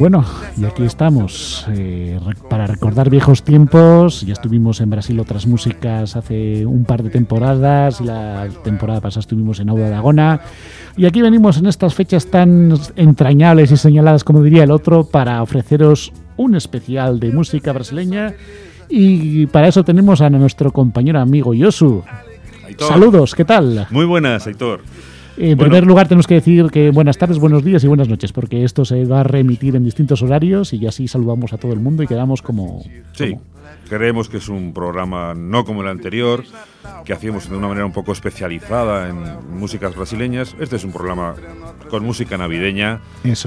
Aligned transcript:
Bueno, 0.00 0.24
y 0.56 0.64
aquí 0.64 0.82
estamos 0.82 1.66
eh, 1.68 2.18
para 2.48 2.66
recordar 2.66 3.10
viejos 3.10 3.42
tiempos. 3.42 4.22
Ya 4.22 4.32
estuvimos 4.32 4.80
en 4.80 4.88
Brasil 4.88 5.20
otras 5.20 5.46
músicas 5.46 6.16
hace 6.16 6.64
un 6.64 6.84
par 6.84 7.02
de 7.02 7.10
temporadas 7.10 8.00
la 8.00 8.48
temporada 8.64 9.02
pasada 9.02 9.20
estuvimos 9.20 9.60
en 9.60 9.68
Auda 9.68 9.90
de 9.90 9.94
Agona. 9.94 10.40
Y 10.96 11.04
aquí 11.04 11.20
venimos 11.20 11.58
en 11.58 11.66
estas 11.66 11.94
fechas 11.94 12.28
tan 12.28 12.72
entrañables 12.96 13.72
y 13.72 13.76
señaladas, 13.76 14.24
como 14.24 14.42
diría 14.42 14.64
el 14.64 14.70
otro, 14.70 15.04
para 15.04 15.42
ofreceros 15.42 16.14
un 16.38 16.54
especial 16.54 17.20
de 17.20 17.32
música 17.32 17.70
brasileña. 17.74 18.32
Y 18.88 19.48
para 19.48 19.68
eso 19.68 19.84
tenemos 19.84 20.22
a 20.22 20.30
nuestro 20.30 20.72
compañero 20.72 21.20
amigo 21.20 21.52
Yosu. 21.52 22.02
Saludos, 22.78 23.34
¿qué 23.34 23.44
tal? 23.44 23.86
Muy 23.90 24.06
buenas, 24.06 24.46
Héctor. 24.46 24.80
En 25.36 25.56
primer 25.56 25.86
lugar, 25.86 26.08
tenemos 26.08 26.26
que 26.26 26.34
decir 26.34 26.66
que 26.70 26.90
buenas 26.90 27.16
tardes, 27.16 27.38
buenos 27.38 27.64
días 27.64 27.82
y 27.84 27.88
buenas 27.88 28.08
noches, 28.08 28.32
porque 28.32 28.64
esto 28.64 28.84
se 28.84 29.04
va 29.04 29.20
a 29.20 29.24
remitir 29.24 29.76
en 29.76 29.84
distintos 29.84 30.22
horarios 30.22 30.72
y 30.72 30.86
así 30.86 31.08
saludamos 31.08 31.52
a 31.52 31.58
todo 31.58 31.72
el 31.72 31.80
mundo 31.80 32.02
y 32.02 32.06
quedamos 32.06 32.42
como. 32.42 32.82
Sí, 33.12 33.36
creemos 33.88 34.28
que 34.28 34.38
es 34.38 34.48
un 34.48 34.72
programa 34.72 35.34
no 35.34 35.64
como 35.64 35.82
el 35.82 35.88
anterior, 35.88 36.44
que 37.04 37.12
hacíamos 37.12 37.48
de 37.48 37.56
una 37.56 37.68
manera 37.68 37.86
un 37.86 37.92
poco 37.92 38.12
especializada 38.12 39.08
en 39.08 39.18
músicas 39.58 39.94
brasileñas. 39.94 40.54
Este 40.58 40.76
es 40.76 40.84
un 40.84 40.92
programa 40.92 41.34
con 41.88 42.04
música 42.04 42.38
navideña, 42.38 43.00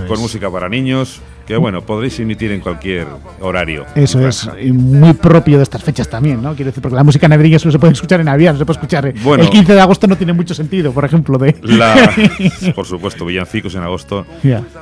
con 0.07 0.19
música 0.19 0.51
para 0.51 0.69
niños, 0.69 1.21
que 1.45 1.57
bueno, 1.57 1.81
podréis 1.81 2.19
emitir 2.19 2.51
en 2.51 2.61
cualquier 2.61 3.07
horario. 3.41 3.85
Eso 3.95 4.25
es, 4.27 4.49
muy 4.73 5.13
propio 5.13 5.57
de 5.57 5.63
estas 5.63 5.83
fechas 5.83 6.09
también, 6.09 6.41
¿no? 6.41 6.55
Quiero 6.55 6.69
decir, 6.69 6.81
porque 6.81 6.95
la 6.95 7.03
música 7.03 7.27
navideña 7.27 7.59
solo 7.59 7.71
se 7.71 7.79
puede 7.79 7.93
escuchar 7.93 8.19
en 8.19 8.27
Navidad, 8.27 8.53
no 8.53 8.59
se 8.59 8.65
puede 8.65 8.77
escuchar. 8.77 9.05
el 9.07 9.49
15 9.49 9.73
de 9.73 9.81
agosto 9.81 10.07
no 10.07 10.17
tiene 10.17 10.33
mucho 10.33 10.53
sentido, 10.53 10.91
por 10.91 11.05
ejemplo. 11.05 11.37
De... 11.37 11.53
por 12.75 12.85
supuesto, 12.85 13.25
villancicos 13.25 13.75
en 13.75 13.83
agosto. 13.83 14.25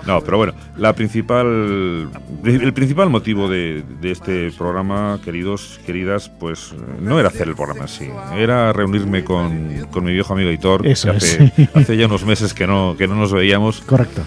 No, 0.05 0.21
pero 0.21 0.37
bueno, 0.37 0.53
la 0.77 0.93
principal, 0.93 2.09
el 2.43 2.73
principal 2.73 3.09
motivo 3.09 3.49
de, 3.49 3.83
de 4.01 4.11
este 4.11 4.51
programa, 4.51 5.19
queridos, 5.31 5.79
queridas, 5.85 6.27
pues 6.27 6.73
no 6.99 7.17
era 7.17 7.29
hacer 7.29 7.47
el 7.47 7.55
programa 7.55 7.85
así, 7.85 8.09
era 8.35 8.73
reunirme 8.73 9.23
con, 9.23 9.87
con 9.89 10.03
mi 10.03 10.11
viejo 10.11 10.33
amigo 10.33 10.51
Hitor, 10.51 10.81
que 10.81 10.91
hace, 10.91 11.53
hace, 11.73 11.95
ya 11.95 12.07
unos 12.07 12.25
meses 12.25 12.53
que 12.53 12.67
no, 12.67 12.95
que 12.97 13.07
no 13.07 13.15
nos 13.15 13.31
veíamos. 13.31 13.79
Correcto. 13.79 14.23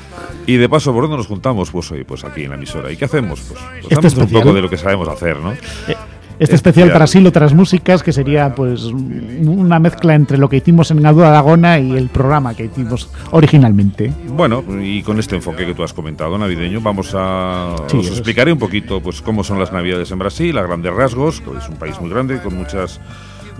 Y 0.47 0.57
de 0.57 0.67
paso, 0.67 0.95
¿por 0.95 1.03
dónde 1.03 1.19
nos 1.19 1.27
juntamos? 1.27 1.71
Pues 1.71 1.91
hoy, 1.91 2.05
pues 2.05 2.25
aquí 2.25 2.45
en 2.45 2.51
la 2.51 2.57
emisora. 2.57 2.91
¿Y 2.91 2.97
qué 2.97 3.05
hacemos? 3.05 3.41
Pues, 3.41 3.61
pues 3.83 4.05
este 4.07 4.21
un 4.23 4.31
poco 4.31 4.55
de 4.55 4.63
lo 4.63 4.71
que 4.71 4.79
sabemos 4.79 5.07
hacer, 5.09 5.37
¿no? 5.41 5.53
Eh, 5.53 5.59
este 6.39 6.55
especial 6.57 6.93
para 6.93 7.07
sí 7.07 7.25
otras 7.25 7.55
músicas, 7.55 8.03
que 8.03 8.13
sería 8.13 8.55
pues 8.55 8.85
una 8.85 9.79
mezcla 9.79 10.15
entre 10.15 10.39
lo 10.39 10.49
que 10.49 10.57
hicimos 10.57 10.91
en 10.91 11.05
Aduda 11.05 11.31
Dagona 11.31 11.79
y 11.79 11.97
el 11.97 12.09
programa 12.09 12.55
que 12.55 12.65
hicimos 12.65 13.09
originalmente. 13.31 14.13
Bueno, 14.29 14.65
y 14.81 15.03
con 15.03 15.19
este 15.19 15.37
enfoque 15.37 15.67
que 15.67 15.75
tú 15.75 15.83
has 15.83 15.93
comentado, 15.93 16.37
navideño, 16.37 16.81
vamos 16.81 17.15
a 17.15 17.75
os 17.93 18.09
explicaré 18.09 18.53
un 18.53 18.59
poquito 18.59 19.01
pues 19.01 19.23
cómo 19.23 19.45
son 19.45 19.59
las 19.59 19.73
navidades 19.73 20.11
en 20.11 20.19
Brasil, 20.19 20.57
a 20.59 20.63
grandes 20.63 20.93
rasgos, 20.93 21.41
pues 21.41 21.65
es 21.65 21.69
un 21.69 21.77
país 21.77 22.01
muy 22.01 22.11
grande 22.11 22.41
con 22.41 22.57
muchas 22.57 23.01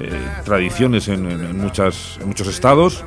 eh, 0.01 0.11
tradiciones 0.45 1.09
en, 1.09 1.57
muchas, 1.57 2.19
en 2.21 2.29
muchos 2.29 2.49
estados. 2.49 3.05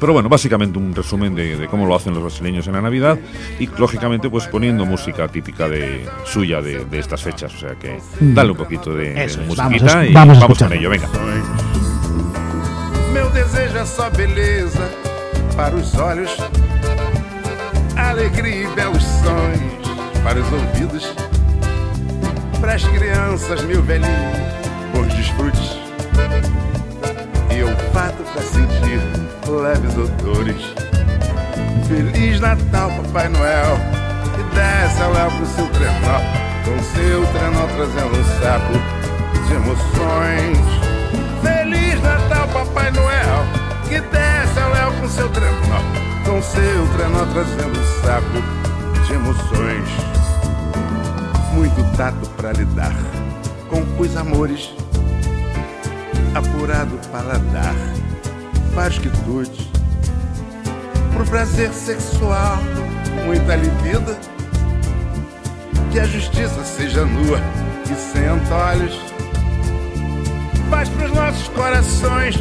Pero 0.00 0.12
bueno, 0.12 0.28
básicamente 0.28 0.78
un 0.78 0.94
resumen 0.94 1.34
de, 1.34 1.66
cómo 1.70 1.86
lo 1.86 1.94
hacen 1.94 2.14
los 2.14 2.22
brasileños 2.22 2.66
en 2.66 2.74
la 2.74 2.80
Navidad 2.80 3.18
y 3.58 3.66
lógicamente 3.66 4.30
pues 4.30 4.46
poniendo 4.46 4.86
música 4.86 5.28
típica 5.28 5.68
de 5.68 6.06
suya 6.24 6.60
de, 6.62 6.86
estas 6.92 7.22
fechas. 7.22 7.54
O 7.54 7.58
sea 7.58 7.74
que 7.74 7.98
dale 8.20 8.52
un 8.52 8.56
poquito 8.56 8.94
de, 8.94 9.28
musiquita 9.46 10.06
y 10.06 10.12
vamos, 10.12 10.58
con 10.58 10.72
ello, 10.72 10.90
venga. 10.90 11.08
Meu 13.12 13.30
desejo 13.30 13.78
é 13.78 13.84
só 13.84 14.10
beleza 14.10 14.88
para 15.56 15.74
os 15.74 15.94
olhos, 15.94 16.36
alegria 17.96 18.64
e 18.64 18.66
belos 18.74 19.02
sonhos 19.02 19.78
para 20.22 20.40
os 20.40 20.52
ouvidos, 20.52 21.14
para 22.60 22.74
as 22.74 22.84
crianças 22.84 23.62
mil 23.62 23.82
velhinhos, 23.82 24.38
bons 24.92 25.14
desfrutes 25.14 25.78
e 27.50 27.62
olfato 27.62 28.22
para 28.22 28.42
sentir 28.42 29.27
leves 29.48 29.96
odores. 29.96 30.74
Feliz 31.86 32.40
Natal, 32.40 32.90
Papai 32.90 33.28
Noel, 33.28 33.78
que 34.34 34.42
desce 34.54 35.02
ao 35.02 35.12
léu 35.12 35.30
pro 35.30 35.46
seu 35.46 35.66
trenó, 35.68 36.20
com 36.64 36.82
seu 36.82 37.26
trenó 37.32 37.66
trazendo 37.74 38.18
um 38.18 38.24
saco 38.40 38.72
de 39.46 39.54
emoções. 39.54 40.58
Feliz 41.42 42.02
Natal, 42.02 42.48
Papai 42.48 42.90
Noel, 42.90 43.44
que 43.88 44.00
desce 44.00 44.60
ao 44.60 44.70
léu 44.72 44.92
com 45.00 45.08
seu 45.08 45.28
trenó, 45.30 45.80
com 46.24 46.42
seu 46.42 46.88
trenó 46.96 47.24
trazendo 47.32 47.78
um 47.78 48.02
saco 48.02 49.06
de 49.06 49.12
emoções. 49.14 49.88
Muito 51.54 51.96
tato 51.96 52.28
para 52.36 52.52
lidar 52.52 52.94
com 53.68 53.82
os 54.00 54.16
amores 54.16 54.70
apurado 56.34 56.98
paladar, 57.10 57.74
vários 58.78 58.98
quitutes, 59.00 59.66
pro 61.12 61.24
prazer 61.24 61.72
sexual, 61.72 62.58
muita 63.26 63.56
libido, 63.56 64.16
que 65.90 65.98
a 65.98 66.04
justiça 66.04 66.62
seja 66.62 67.04
nua 67.04 67.40
e 67.90 67.94
sem 67.96 68.30
olhos, 68.30 68.96
paz 70.70 70.88
pros 70.90 71.10
nossos 71.10 71.48
corações 71.48 72.36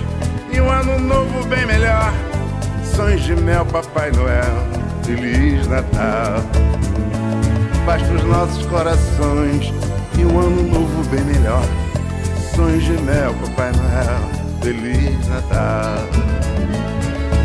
e 0.53 0.61
um 0.61 0.69
ano 0.69 0.99
novo 0.99 1.43
bem 1.47 1.65
melhor, 1.65 2.13
sonhos 2.95 3.23
de 3.23 3.35
mel, 3.35 3.65
Papai 3.65 4.11
Noel, 4.11 4.67
Feliz 5.03 5.67
Natal. 5.67 6.43
Paz 7.83 8.03
pros 8.03 8.23
nossos 8.25 8.63
corações 8.67 9.73
e 10.19 10.23
um 10.23 10.39
ano 10.39 10.61
novo 10.71 11.03
bem 11.09 11.23
melhor. 11.23 11.65
Sonhos 12.55 12.83
de 12.83 12.91
mel, 12.91 13.33
Papai 13.33 13.71
Noel, 13.71 14.37
Feliz 14.61 15.27
Natal. 15.29 16.26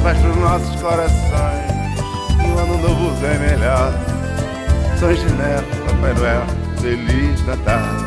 Faz 0.03 0.19
pros 0.19 0.37
nossos 0.37 0.81
corações 0.81 1.71
e 2.43 2.47
um 2.49 2.59
ano 2.59 2.77
novo 2.79 3.15
vem 3.21 3.39
melhor. 3.39 3.93
Sonhos 4.99 5.21
de 5.21 5.33
Papai 5.87 6.13
Noel, 6.15 6.45
Feliz 6.81 7.47
Natal. 7.47 8.02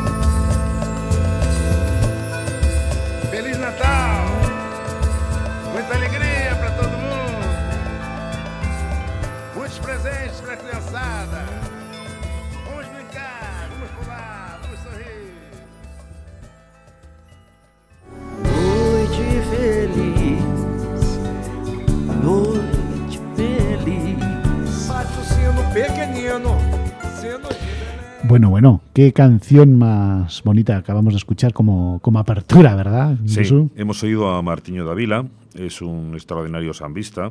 Bueno, 28.28 28.50
bueno, 28.50 28.80
qué 28.92 29.12
canción 29.12 29.78
más 29.78 30.42
bonita 30.42 30.76
acabamos 30.76 31.14
de 31.14 31.18
escuchar 31.18 31.52
como, 31.52 32.00
como 32.00 32.18
apertura, 32.18 32.74
¿verdad? 32.74 33.16
Sí, 33.24 33.42
hemos 33.76 34.02
oído 34.02 34.28
a 34.30 34.42
Martiño 34.42 34.84
Davila, 34.84 35.26
es 35.54 35.80
un 35.80 36.12
extraordinario 36.14 36.74
sambista, 36.74 37.30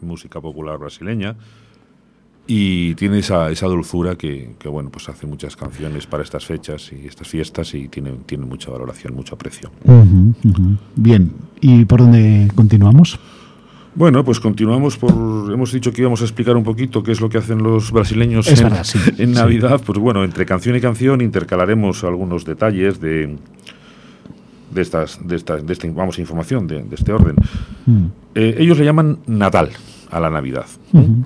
música 0.00 0.40
popular 0.40 0.78
brasileña, 0.78 1.36
y 2.46 2.94
tiene 2.94 3.18
esa, 3.18 3.50
esa 3.50 3.66
dulzura 3.66 4.16
que, 4.16 4.56
bueno, 4.64 4.90
pues 4.90 5.08
hace 5.10 5.26
muchas 5.26 5.54
canciones 5.54 6.06
para 6.06 6.22
estas 6.22 6.46
fechas 6.46 6.90
y 6.92 7.06
estas 7.06 7.28
fiestas 7.28 7.74
y 7.74 7.88
tiene, 7.88 8.12
tiene 8.24 8.46
mucha 8.46 8.70
valoración, 8.70 9.14
mucho 9.14 9.34
aprecio. 9.34 9.70
Bien, 10.96 11.32
¿y 11.60 11.84
por 11.84 12.00
dónde 12.00 12.50
continuamos? 12.54 13.20
Bueno, 13.94 14.24
pues 14.24 14.38
continuamos 14.38 14.96
por. 14.96 15.12
Hemos 15.52 15.72
dicho 15.72 15.92
que 15.92 16.02
íbamos 16.02 16.20
a 16.20 16.24
explicar 16.24 16.56
un 16.56 16.62
poquito 16.62 17.02
qué 17.02 17.12
es 17.12 17.20
lo 17.20 17.28
que 17.28 17.38
hacen 17.38 17.62
los 17.62 17.90
brasileños 17.90 18.46
en, 19.18 19.32
Navidad. 19.32 19.80
Pues 19.84 19.98
bueno, 19.98 20.22
entre 20.22 20.46
canción 20.46 20.76
y 20.76 20.80
canción 20.80 21.20
intercalaremos 21.20 22.04
algunos 22.04 22.44
detalles 22.44 23.00
de 23.00 23.36
de 24.70 24.82
estas 24.82 25.26
de 25.26 25.34
esta, 25.34 25.56
de 25.56 25.72
esta 25.72 25.88
vamos 25.90 26.18
información 26.20 26.68
de, 26.68 26.84
este 26.92 27.12
orden. 27.12 27.34
Mm. 27.86 28.06
Eh, 28.36 28.56
ellos 28.58 28.78
le 28.78 28.84
llaman 28.84 29.18
Natal 29.26 29.70
a 30.10 30.20
la 30.20 30.30
Navidad. 30.30 30.66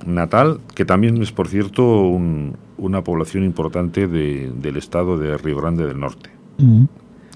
Natal, 0.05 0.59
que 0.75 0.85
también 0.85 1.21
es, 1.21 1.31
por 1.31 1.47
cierto, 1.47 1.83
una 2.77 3.03
población 3.03 3.43
importante 3.43 4.07
del 4.07 4.77
estado 4.77 5.17
de 5.17 5.37
Río 5.37 5.57
Grande 5.57 5.85
del 5.85 5.99
Norte. 5.99 6.29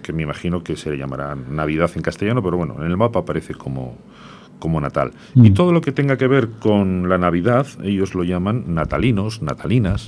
Que 0.04 0.14
me 0.14 0.24
imagino 0.24 0.64
que 0.64 0.76
se 0.76 0.92
le 0.92 0.98
llamará 0.98 1.36
Navidad 1.36 1.90
en 1.96 2.02
castellano, 2.02 2.44
pero 2.44 2.58
bueno, 2.58 2.76
en 2.80 2.86
el 2.86 2.98
mapa 2.98 3.20
aparece 3.20 3.56
como 3.56 3.96
como 4.60 4.80
Natal. 4.80 5.12
Y 5.36 5.52
mm. 5.52 5.54
todo 5.54 5.72
lo 5.72 5.82
que 5.82 5.92
tenga 5.92 6.18
que 6.18 6.28
ver 6.28 6.50
con 6.60 7.10
la 7.10 7.18
Navidad, 7.18 7.66
ellos 7.84 8.14
lo 8.14 8.24
llaman 8.24 8.66
natalinos, 8.68 9.42
natalinas. 9.42 10.08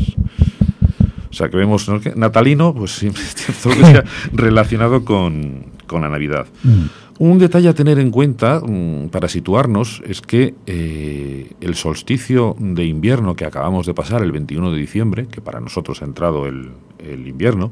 O 1.30 1.34
sea, 1.34 1.50
que 1.50 1.58
vemos 1.58 1.90
natalino, 2.16 2.74
pues 2.74 2.92
siempre 2.92 3.24
todo 3.64 3.74
que 3.74 3.86
sea 3.86 4.04
relacionado 4.34 5.06
con, 5.06 5.72
la 5.90 6.10
Navidad. 6.10 6.48
Mm. 6.64 6.86
Un 7.20 7.38
detalle 7.38 7.70
a 7.70 7.74
tener 7.74 8.00
en 8.00 8.12
cuenta 8.12 8.62
mm, 8.62 9.10
para 9.10 9.28
situarnos 9.28 10.02
es 10.06 10.22
que 10.22 10.56
eh, 10.66 11.52
el 11.62 11.76
solsticio 11.76 12.56
de 12.60 12.86
invierno 12.86 13.36
que 13.36 13.46
acabamos 13.46 13.86
de 13.86 13.94
pasar 13.94 14.24
el 14.24 14.32
21 14.32 14.72
de 14.72 14.78
diciembre, 14.78 15.28
que 15.28 15.42
para 15.42 15.60
nosotros 15.60 16.02
ha 16.02 16.06
entrado 16.06 16.48
el, 16.48 16.72
el 17.00 17.28
invierno, 17.28 17.72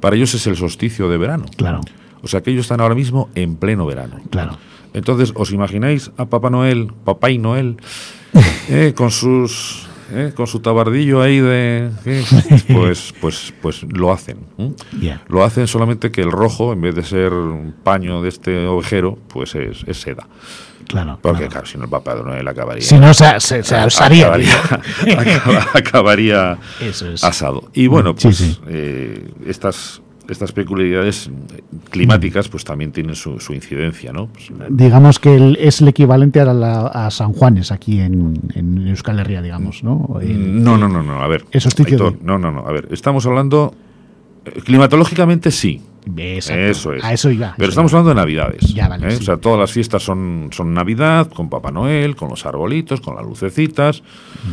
para 0.00 0.16
ellos 0.16 0.34
es 0.34 0.46
el 0.46 0.56
solsticio 0.56 1.08
de 1.08 1.18
verano. 1.18 1.46
Claro. 1.56 1.80
O 2.22 2.28
sea 2.28 2.42
que 2.42 2.50
ellos 2.50 2.64
están 2.64 2.80
ahora 2.80 2.94
mismo 2.94 3.28
en 3.34 3.56
pleno 3.56 3.84
verano. 3.86 4.20
Claro. 4.30 4.58
Entonces, 4.94 5.32
¿os 5.34 5.50
imagináis 5.52 6.10
a 6.16 6.26
Papá 6.26 6.48
Noel, 6.50 6.92
Papá 7.04 7.30
y 7.30 7.38
Noel, 7.38 7.76
eh, 8.68 8.92
con 8.96 9.10
sus 9.10 9.86
eh, 10.12 10.32
con 10.36 10.46
su 10.46 10.60
tabardillo 10.60 11.22
ahí 11.22 11.40
de 11.40 11.90
eh, 12.04 12.24
pues 12.72 13.12
pues 13.20 13.54
pues 13.62 13.82
lo 13.84 14.12
hacen 14.12 14.36
¿eh? 14.58 15.18
Lo 15.28 15.42
hacen 15.44 15.66
solamente 15.66 16.10
que 16.12 16.20
el 16.20 16.30
rojo 16.30 16.72
en 16.74 16.82
vez 16.82 16.94
de 16.94 17.02
ser 17.04 17.32
un 17.32 17.74
paño 17.82 18.20
de 18.22 18.28
este 18.28 18.66
ovejero 18.66 19.18
pues 19.28 19.54
es, 19.54 19.82
es 19.86 20.00
seda 20.00 20.28
Claro. 20.86 21.18
porque 21.22 21.38
claro. 21.48 21.50
claro 21.52 21.66
si 21.66 21.78
no 21.78 21.84
el 21.84 21.90
Papá 21.90 22.14
Noel 22.16 22.46
acabaría 22.46 22.82
Si 22.82 22.98
no, 22.98 23.14
se, 23.14 23.40
se, 23.40 23.62
se 23.62 23.74
asaría. 23.76 24.26
acabaría, 24.26 24.54
acaba- 25.18 25.66
acabaría 25.72 26.58
Eso 26.82 27.10
es. 27.10 27.24
asado. 27.24 27.70
Y 27.72 27.86
bueno, 27.86 28.10
Sí, 28.18 28.26
pues 28.28 28.36
sí. 28.36 28.58
eh, 28.68 29.30
estas 29.46 30.02
estas 30.28 30.52
peculiaridades 30.52 31.30
climáticas 31.90 32.48
pues 32.48 32.64
también 32.64 32.92
tienen 32.92 33.14
su, 33.14 33.38
su 33.40 33.52
incidencia, 33.52 34.12
¿no? 34.12 34.26
Pues, 34.28 34.50
Digamos 34.70 35.18
que 35.18 35.34
el- 35.36 35.56
es 35.60 35.80
el 35.80 35.88
equivalente 35.88 36.40
a, 36.40 36.46
la- 36.46 36.86
a 36.86 37.10
San 37.10 37.32
Juanes 37.32 37.70
aquí 37.72 38.00
en, 38.00 38.40
en 38.54 38.88
Euskal 38.88 39.18
Herria, 39.20 39.42
digamos, 39.42 39.82
¿no? 39.84 40.18
El- 40.22 40.62
no, 40.64 40.76
no, 40.78 40.88
no, 40.88 41.02
no, 41.02 41.20
a 41.22 41.26
ver. 41.28 41.44
Aitor, 41.92 42.18
de- 42.18 42.24
No, 42.24 42.38
no, 42.38 42.50
no, 42.50 42.66
a 42.66 42.72
ver, 42.72 42.88
estamos 42.90 43.26
hablando 43.26 43.74
eh, 44.46 44.60
climatológicamente 44.64 45.50
sí. 45.50 45.80
Exacto. 46.16 46.60
Eso 46.62 46.92
es. 46.92 47.02
A 47.04 47.12
eso 47.12 47.30
iba. 47.30 47.54
Pero 47.56 47.64
eso 47.64 47.70
estamos 47.70 47.92
iba. 47.92 48.00
hablando 48.00 48.08
de 48.20 48.26
Navidades. 48.26 48.74
Ya, 48.74 48.88
vale, 48.88 49.08
¿eh? 49.08 49.10
sí. 49.12 49.18
O 49.22 49.22
sea, 49.24 49.36
todas 49.38 49.58
las 49.58 49.72
fiestas 49.72 50.02
son, 50.02 50.48
son 50.52 50.74
Navidad, 50.74 51.30
con 51.30 51.48
Papá 51.48 51.70
Noel, 51.70 52.14
con 52.16 52.28
los 52.28 52.44
arbolitos, 52.46 53.00
con 53.00 53.16
las 53.16 53.24
lucecitas. 53.24 54.02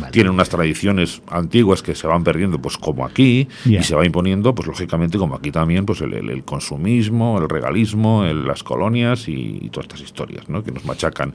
Vale. 0.00 0.12
Tienen 0.12 0.32
unas 0.32 0.48
tradiciones 0.48 1.20
antiguas 1.28 1.82
que 1.82 1.94
se 1.94 2.06
van 2.06 2.24
perdiendo, 2.24 2.58
pues 2.60 2.78
como 2.78 3.04
aquí, 3.04 3.48
y 3.66 3.82
se 3.82 3.94
va 3.94 4.06
imponiendo, 4.06 4.54
pues 4.54 4.66
lógicamente, 4.66 5.18
como 5.18 5.34
aquí 5.34 5.50
también, 5.50 5.84
pues 5.84 6.00
el, 6.00 6.14
el- 6.14 6.30
el 6.30 6.44
consumismo, 6.44 7.38
el 7.40 7.48
regalismo, 7.48 8.24
el- 8.24 8.46
las 8.46 8.62
colonias 8.62 9.28
y, 9.28 9.58
y 9.62 9.68
todas 9.70 9.84
estas 9.86 10.00
historias, 10.00 10.48
¿no? 10.48 10.62
Que 10.64 10.72
nos 10.72 10.84
machacan 10.84 11.34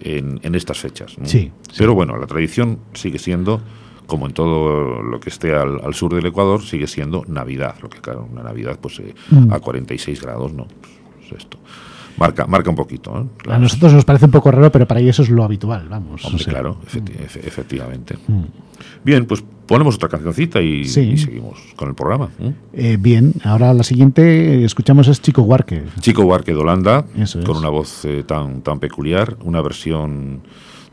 en, 0.00 0.38
en 0.42 0.54
estas 0.54 0.78
fechas. 0.78 1.18
¿no? 1.18 1.26
Sí, 1.26 1.50
Pero 1.76 1.94
bueno, 1.94 2.16
la 2.16 2.26
tradición 2.26 2.78
sigue 2.94 3.18
siendo, 3.18 3.60
como 4.06 4.26
en 4.26 4.32
todo 4.32 5.02
lo 5.02 5.18
que 5.20 5.28
esté 5.30 5.54
al, 5.54 5.80
al 5.84 5.94
sur 5.94 6.14
del 6.14 6.26
Ecuador, 6.26 6.62
sigue 6.62 6.86
siendo 6.86 7.24
Navidad. 7.28 7.74
Lo 7.82 7.88
que 7.88 8.00
claro, 8.00 8.28
una 8.30 8.42
Navidad, 8.42 8.78
pues 8.80 8.98
eh, 9.00 9.14
Mm. 9.30 9.52
a 9.52 9.58
46 9.60 10.20
grados, 10.22 10.52
no. 10.52 10.66
Pues, 11.18 11.40
esto. 11.42 11.58
Marca, 12.18 12.46
marca 12.46 12.70
un 12.70 12.76
poquito. 12.76 13.28
¿eh? 13.46 13.50
A 13.50 13.58
nosotros 13.58 13.92
nos 13.92 14.04
parece 14.06 14.24
un 14.24 14.30
poco 14.30 14.50
raro, 14.50 14.72
pero 14.72 14.86
para 14.86 15.00
ellos 15.00 15.18
es 15.18 15.28
lo 15.28 15.44
habitual, 15.44 15.86
vamos. 15.88 16.24
Hombre, 16.24 16.40
o 16.40 16.44
sea. 16.44 16.52
claro, 16.54 16.78
efecti- 16.90 17.12
efe- 17.14 17.46
efectivamente. 17.46 18.16
Mm. 18.26 18.42
Bien, 19.04 19.26
pues 19.26 19.44
ponemos 19.66 19.96
otra 19.96 20.08
cancioncita 20.08 20.62
y, 20.62 20.84
Sí. 20.86 21.00
y 21.00 21.18
seguimos 21.18 21.58
con 21.76 21.88
el 21.88 21.94
programa. 21.94 22.30
¿eh? 22.40 22.52
Eh, 22.72 22.96
bien, 22.98 23.34
ahora 23.44 23.74
la 23.74 23.82
siguiente 23.82 24.64
escuchamos 24.64 25.08
es 25.08 25.20
Chico 25.20 25.42
Huarque. 25.42 25.82
Chico 26.00 26.22
Huarque 26.22 26.52
de 26.52 26.58
Holanda, 26.58 27.04
con 27.44 27.56
una 27.58 27.68
voz 27.68 28.04
eh, 28.06 28.22
tan, 28.26 28.62
tan 28.62 28.78
peculiar, 28.78 29.36
una 29.44 29.60
versión 29.60 30.40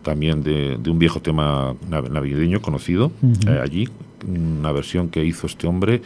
también 0.03 0.43
de, 0.43 0.77
de 0.77 0.89
un 0.91 0.99
viejo 0.99 1.19
tema 1.21 1.73
nav- 1.89 2.09
navideño 2.09 2.61
conocido 2.61 3.11
eh, 3.47 3.59
allí, 3.63 3.89
una 4.27 4.71
versión 4.71 5.09
que 5.09 5.25
hizo 5.25 5.47
este 5.47 5.65
hombre, 5.67 6.01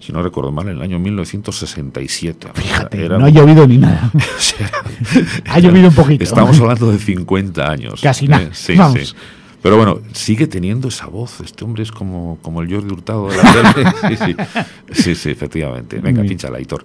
si 0.00 0.12
no 0.12 0.22
recuerdo 0.22 0.50
mal, 0.50 0.68
en 0.68 0.76
el 0.76 0.82
año 0.82 0.98
1967. 0.98 2.48
Fíjate, 2.54 3.04
Era- 3.04 3.18
no 3.18 3.26
ha 3.26 3.30
llovido 3.30 3.66
ni 3.66 3.78
nada. 3.78 4.10
ha 5.48 5.58
llovido 5.60 5.88
un 5.88 5.94
poquito. 5.94 6.24
Estamos 6.24 6.58
hablando 6.60 6.90
de 6.90 6.98
50 6.98 7.70
años. 7.70 8.00
Casi 8.02 8.26
nada, 8.26 8.42
Eh, 8.44 8.48
Sí, 8.52 8.74
vamos. 8.74 8.98
sí. 9.08 9.14
Pero 9.62 9.76
bueno, 9.76 10.00
sigue 10.12 10.48
teniendo 10.48 10.88
esa 10.88 11.06
voz. 11.06 11.40
Este 11.40 11.64
hombre 11.64 11.84
es 11.84 11.92
como, 11.92 12.36
como 12.42 12.62
el 12.62 12.68
Jordi 12.74 12.92
Hurtado 12.92 13.28
de 13.28 13.36
la 13.36 13.72
tele. 13.72 13.90
Sí, 14.08 14.16
sí. 14.16 14.36
Sí, 15.02 15.14
sí, 15.14 15.30
efectivamente. 15.30 16.00
Venga, 16.00 16.22
pinchala, 16.22 16.58
Aitor. 16.58 16.84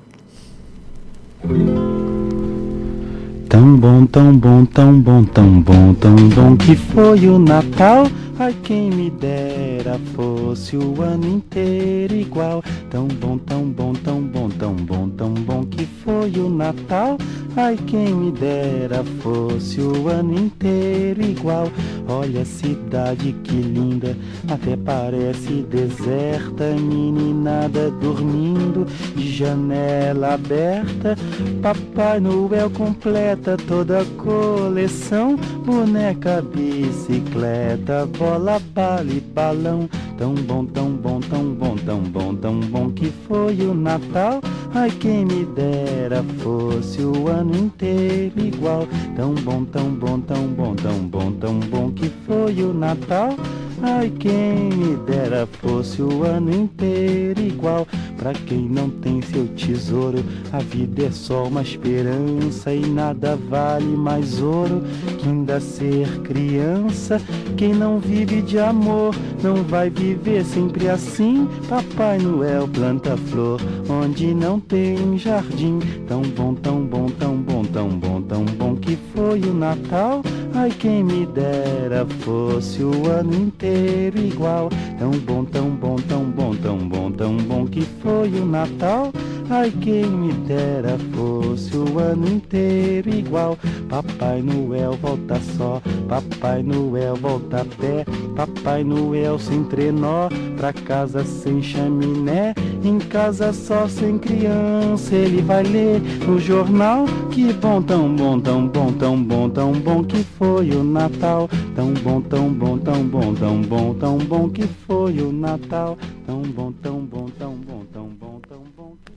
Tão 3.50 3.78
bom, 3.78 4.06
tão 4.06 4.38
bom, 4.38 4.66
tão 4.66 5.00
bom, 5.00 5.24
tão 5.24 5.62
bom, 5.62 5.94
tão 5.94 6.16
bom 6.16 6.58
que 6.58 6.76
foi 6.76 7.30
o 7.30 7.40
Natal. 7.40 8.08
Ai, 8.39 8.56
quem 8.62 8.92
me 8.92 9.10
dera 9.10 10.00
fosse 10.16 10.78
o 10.78 11.01
ano 11.01 11.28
inteiro 11.28 12.13
igual. 12.13 12.63
Tão 12.88 13.07
bom, 13.07 13.36
tão 13.36 13.63
bom, 13.63 13.94
tão 13.94 14.22
bom, 14.22 14.48
tão 14.48 14.74
bom, 14.75 15.10
tão 15.10 15.34
bom 15.34 15.63
que 15.66 15.88
foi 16.04 16.30
o 16.38 16.48
Natal. 16.48 17.18
Ai, 17.56 17.75
quem 17.88 18.13
me 18.13 18.31
dera 18.31 19.04
fosse 19.24 19.81
o 19.81 20.07
ano 20.07 20.38
inteiro 20.38 21.24
igual. 21.24 21.68
Olha 22.07 22.44
a 22.44 22.45
cidade 22.45 23.36
que 23.44 23.56
linda, 23.56 24.16
até 24.48 24.78
parece 24.78 25.66
deserta. 25.68 26.75
Meninada 26.75 27.90
dormindo, 27.90 28.86
de 29.16 29.31
janela 29.31 30.36
aberta. 30.36 31.18
Papai 31.60 32.19
Noel 32.19 32.69
completa 32.69 33.57
toda 33.68 34.01
a 34.01 34.06
coleção. 34.24 35.36
Boneca, 35.68 36.42
bicicleta, 36.42 38.06
bola, 38.18 38.58
bala 38.74 39.12
e 39.12 39.19
balão. 39.19 39.90
Tão 40.18 40.34
bom, 40.34 40.64
tão 40.64 40.92
bom, 40.92 41.19
tão 41.19 41.54
bom, 41.54 41.75
tão 41.75 42.00
bom, 42.04 42.34
tão 42.36 42.60
bom 42.62 42.90
que 42.90 43.12
foi 43.28 43.54
o 43.64 43.74
Natal. 43.74 44.40
Ai, 44.74 44.90
quem 44.92 45.25
me 45.25 45.44
dera 45.44 46.24
fosse 46.40 47.02
o 47.02 47.28
ano 47.28 47.54
inteiro 47.54 48.40
igual. 48.40 48.88
Tão 49.18 49.34
bom, 49.34 49.66
tão 49.66 49.90
bom, 49.94 50.22
tão 50.22 50.48
bom, 50.48 50.74
tão 50.74 51.00
bom, 51.00 51.34
tão 51.34 51.60
bom 51.60 51.92
que 51.92 52.10
foi 52.25 52.64
o 52.64 52.74
Natal. 52.74 53.36
Ai, 53.82 54.12
quem 54.20 54.70
me 54.70 54.96
dera 55.06 55.48
fosse 55.62 56.02
o 56.02 56.24
ano 56.24 56.52
inteiro 56.52 57.40
igual. 57.40 57.88
Pra 58.18 58.34
quem 58.34 58.68
não 58.68 58.90
tem 58.90 59.22
seu 59.22 59.48
tesouro, 59.50 60.18
a 60.52 60.58
vida 60.58 61.06
é 61.06 61.12
só 61.12 61.44
uma 61.44 61.62
esperança 61.62 62.74
e 62.74 62.80
nada 62.80 63.36
vale 63.36 63.86
mais 63.86 64.42
ouro 64.42 64.81
que 65.19 65.30
ainda 65.30 65.60
ser 65.60 66.07
criança. 66.22 67.22
Quem 67.56 67.74
não 67.74 68.00
vive 68.00 68.42
de 68.42 68.57
amor 68.57 69.16
não 69.44 69.57
vai 69.64 69.92
viver 69.92 70.44
sempre 70.44 70.90
assim. 70.90 71.48
Papai 71.69 72.18
Noel 72.18 72.68
planta 72.68 73.16
flor 73.16 73.62
onde 73.88 74.34
não 74.34 74.60
tem 74.60 75.18
jardim. 75.19 75.80
Tão 76.07 76.24
bom, 76.24 76.56
tão 76.56 76.84
bom, 76.84 77.07
tão 77.07 77.38
bom, 77.38 77.64
tão 77.64 77.90
bom, 77.90 78.22
tão 78.24 78.44
bom 78.44 78.76
que 78.76 78.98
foi 79.14 79.40
o 79.42 79.54
Natal. 79.54 80.24
Ai, 80.59 80.71
quem 80.71 81.04
me 81.04 81.23
dera 81.28 82.04
fosse 82.21 82.83
o 82.83 83.07
ano 83.07 83.31
inteiro 83.31 84.18
igual. 84.18 84.69
Tão 84.97 85.11
bom, 85.11 85.45
tão 85.45 85.69
bom, 85.69 85.95
tão 85.97 86.23
bom, 86.31 86.56
tão 86.56 86.78
bom, 86.80 87.11
tão 87.11 87.37
bom 87.37 87.68
que 87.68 87.81
foi 88.02 88.30
o 88.30 88.44
Natal. 88.44 89.11
Ai, 89.49 89.71
quem 89.71 90.06
me 90.06 90.33
dera 90.33 90.97
fosse 91.13 91.77
o 91.77 91.97
ano 91.97 92.27
inteiro 92.27 93.09
igual. 93.09 93.57
Papai 93.87 94.42
Noel 94.42 94.97
volta 95.01 95.39
só, 95.56 95.81
Papai 96.06 96.61
Noel 96.61 97.16
volta 97.16 97.61
a 97.61 97.66
pé. 97.66 98.04
Papai 98.35 98.83
Noel 98.83 99.39
sem 99.39 99.63
trenó, 99.63 100.27
pra 100.57 100.73
casa 100.73 101.23
sem 101.23 101.63
chaminé. 101.63 102.54
Em 102.83 102.99
casa 102.99 103.54
só 103.54 103.87
sem 103.87 104.18
criança, 104.19 105.16
ele 105.16 105.42
vai 105.42 105.63
ler 105.63 106.01
no 106.27 106.37
jornal. 106.37 107.06
Que 107.31 107.54
bom, 107.54 107.81
tão 107.81 108.13
bom, 108.13 108.37
tão 108.42 108.68
bom, 108.68 108.92
tão 108.92 109.23
bom, 109.23 109.49
tão 109.49 109.71
bom 109.71 110.04
que 110.04 110.25
foi 110.37 110.71
o 110.71 110.83
Natal. 110.83 111.49
Tão 111.73 111.94
bom, 111.94 112.19
tão 112.19 112.49
bom, 112.51 112.77
tão 112.77 113.01
bom, 113.07 113.33
tão 113.33 113.61
bom, 113.61 113.94
tão 113.94 114.18
bom 114.18 114.49
que 114.49 114.68
foi 114.85 115.21
o 115.21 115.31
Natal. 115.31 115.97
Tão 116.25 116.42
bom, 116.42 116.73
tão 116.83 116.99
bom, 116.99 117.27
tão 117.39 117.54
bom, 117.56 117.85
tão 117.94 118.09
bom, 118.09 118.42
tão 118.45 118.63
bom 118.75 119.17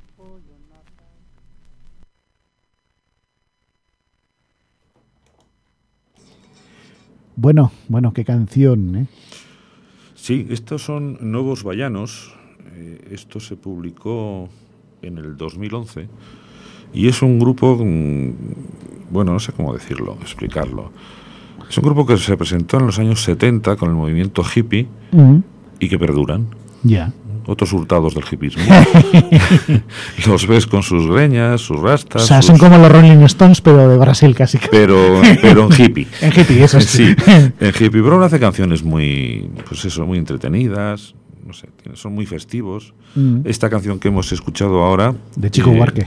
Bueno, 7.40 7.72
bueno, 7.88 8.12
qué 8.12 8.22
canción, 8.22 8.94
¿eh? 8.96 9.06
Sí, 10.14 10.46
estos 10.50 10.84
son 10.84 11.16
Nuevos 11.22 11.64
Vallanos. 11.64 12.34
Eh, 12.74 13.12
esto 13.12 13.40
se 13.40 13.56
publicó 13.56 14.50
en 15.00 15.16
el 15.16 15.38
2011 15.38 16.06
y 16.92 17.08
es 17.08 17.22
un 17.22 17.38
grupo, 17.38 17.78
mm, 17.82 18.34
bueno, 19.10 19.32
no 19.32 19.40
sé 19.40 19.52
cómo 19.52 19.72
decirlo, 19.72 20.18
explicarlo. 20.20 20.92
Es 21.66 21.78
un 21.78 21.84
grupo 21.84 22.04
que 22.04 22.18
se 22.18 22.36
presentó 22.36 22.76
en 22.76 22.84
los 22.84 22.98
años 22.98 23.22
70 23.22 23.76
con 23.76 23.88
el 23.88 23.94
movimiento 23.94 24.42
hippie 24.42 24.86
y 25.78 25.88
que 25.88 25.98
perduran. 25.98 26.46
Ya. 26.82 27.14
Otros 27.52 27.72
hurtados 27.72 28.14
del 28.14 28.22
hippismo. 28.30 28.62
los 30.26 30.46
ves 30.46 30.66
con 30.68 30.84
sus 30.84 31.06
greñas, 31.10 31.60
sus 31.60 31.78
O 31.78 31.82
rastas, 31.82 32.24
sea, 32.26 32.40
sus- 32.42 32.46
son 32.46 32.58
como 32.58 32.78
los 32.78 32.92
Rolling 32.92 33.22
Stones, 33.24 33.60
pero 33.60 33.88
de 33.88 33.96
Brasil 33.98 34.34
casi. 34.36 34.58
pero, 34.70 35.20
pero 35.42 35.66
en 35.68 35.72
hippie. 35.84 36.06
En 36.20 36.32
hippie, 36.32 36.62
eso 36.62 36.80
Sí, 36.80 37.12
en 37.26 37.68
Hippie 37.78 38.00
Brown 38.02 38.22
hace 38.22 38.38
canciones 38.38 38.84
muy, 38.84 39.50
pues 39.68 39.84
eso, 39.84 40.06
muy 40.06 40.18
entretenidas, 40.18 41.16
no 41.44 41.52
sé, 41.52 41.68
son 41.94 42.14
muy 42.14 42.24
festivos. 42.24 42.94
Mm, 43.16 43.40
Esta 43.44 43.68
canción 43.68 43.98
que 43.98 44.06
hemos 44.08 44.30
escuchado 44.30 44.82
ahora... 44.84 45.12
De 45.34 45.50
Chico 45.50 45.72
eh, 45.72 45.78
Huarque. 45.80 46.06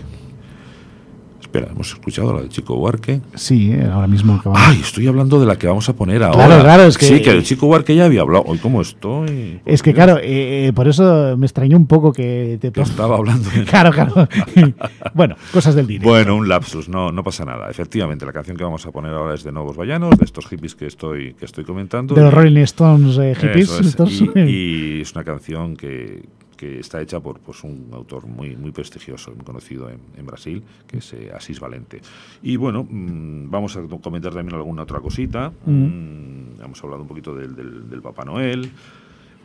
Espera, 1.54 1.72
hemos 1.72 1.90
escuchado 1.90 2.34
la 2.34 2.42
de 2.42 2.50
Chico 2.50 2.74
Huarque. 2.78 3.22
Sí, 3.36 3.72
eh, 3.72 3.88
ahora 3.88 4.08
mismo 4.08 4.34
acabamos. 4.34 4.68
Ay, 4.68 4.80
estoy 4.82 5.06
hablando 5.06 5.40
de 5.40 5.46
la 5.46 5.56
que 5.56 5.68
vamos 5.68 5.88
a 5.88 5.94
poner 5.96 6.24
ahora. 6.24 6.48
Claro, 6.48 6.64
claro, 6.64 6.84
es 6.86 6.98
que- 6.98 7.06
Sí, 7.06 7.22
que 7.22 7.30
el 7.30 7.44
Chico 7.44 7.68
Huarque 7.68 7.96
ya 7.96 8.06
había 8.06 8.22
hablado. 8.22 8.44
Hoy, 8.48 8.58
¿cómo 8.58 8.82
estoy? 8.82 9.62
Es 9.64 9.84
que 9.84 9.94
claro, 9.94 10.18
eh, 10.18 10.66
eh, 10.70 10.74
por 10.74 10.88
eso 10.88 11.38
me 11.38 11.46
extrañó 11.46 11.78
un 11.78 11.86
poco 11.86 12.12
que 12.12 12.58
te 12.60 12.72
Que 12.72 12.82
estaba 12.82 13.18
hablando 13.18 13.48
de... 13.52 13.66
Claro, 13.66 13.92
claro. 13.92 14.28
bueno, 15.14 15.36
cosas 15.52 15.76
del 15.76 15.86
directo. 15.86 16.10
Bueno, 16.10 16.36
un 16.38 16.50
lapsus, 16.50 16.90
no, 16.90 17.12
no 17.12 17.24
pasa 17.24 17.46
nada. 17.46 17.70
Efectivamente, 17.70 18.26
la 18.26 18.34
canción 18.34 18.58
que 18.58 18.64
vamos 18.64 18.84
a 18.88 18.92
poner 18.92 19.14
ahora 19.14 19.36
es 19.36 19.44
de 19.44 19.52
Nuevos 19.52 19.78
Vallanos, 19.78 20.18
de 20.18 20.26
estos 20.26 20.48
hippies 20.48 20.74
que 20.74 20.88
estoy, 20.88 21.36
que 21.36 21.46
estoy 21.46 21.66
comentando. 21.66 22.16
de 22.16 22.22
los 22.24 22.34
Rolling 22.34 22.62
Stones 22.64 23.16
eh, 23.20 23.36
hippies. 23.40 23.70
Es. 23.70 23.80
estos. 23.90 24.12
Y, 24.12 24.40
y 24.40 25.02
es 25.02 25.14
una 25.14 25.24
canción 25.24 25.76
que, 25.76 26.24
que 26.58 26.80
está 26.80 27.02
hecha 27.02 27.20
por 27.20 27.40
pues, 27.40 27.64
un 27.64 27.90
autor 27.94 28.26
muy, 28.28 28.56
muy 28.56 28.72
prestigioso, 28.72 29.32
muy 29.36 29.44
conocido 29.46 29.90
en, 29.90 30.00
en 30.18 30.26
Brasil, 30.26 30.64
que 30.88 30.98
es 30.98 31.14
eh, 31.14 31.32
Asís 31.36 31.60
Valente. 31.60 32.02
Y 32.42 32.56
bueno, 32.56 32.86
mm, 32.90 33.50
vamos 33.50 33.76
a 33.78 33.82
comentar 34.02 34.34
también 34.34 34.56
alguna 34.56 34.84
otra 34.84 35.00
cosita. 35.00 35.52
Mm, 35.66 36.62
hemos 36.64 36.84
hablado 36.84 37.02
un 37.02 37.08
poquito 37.08 37.36
del, 37.36 37.56
del, 37.56 37.90
del 37.90 38.02
Papá 38.02 38.24
Noel. 38.26 38.72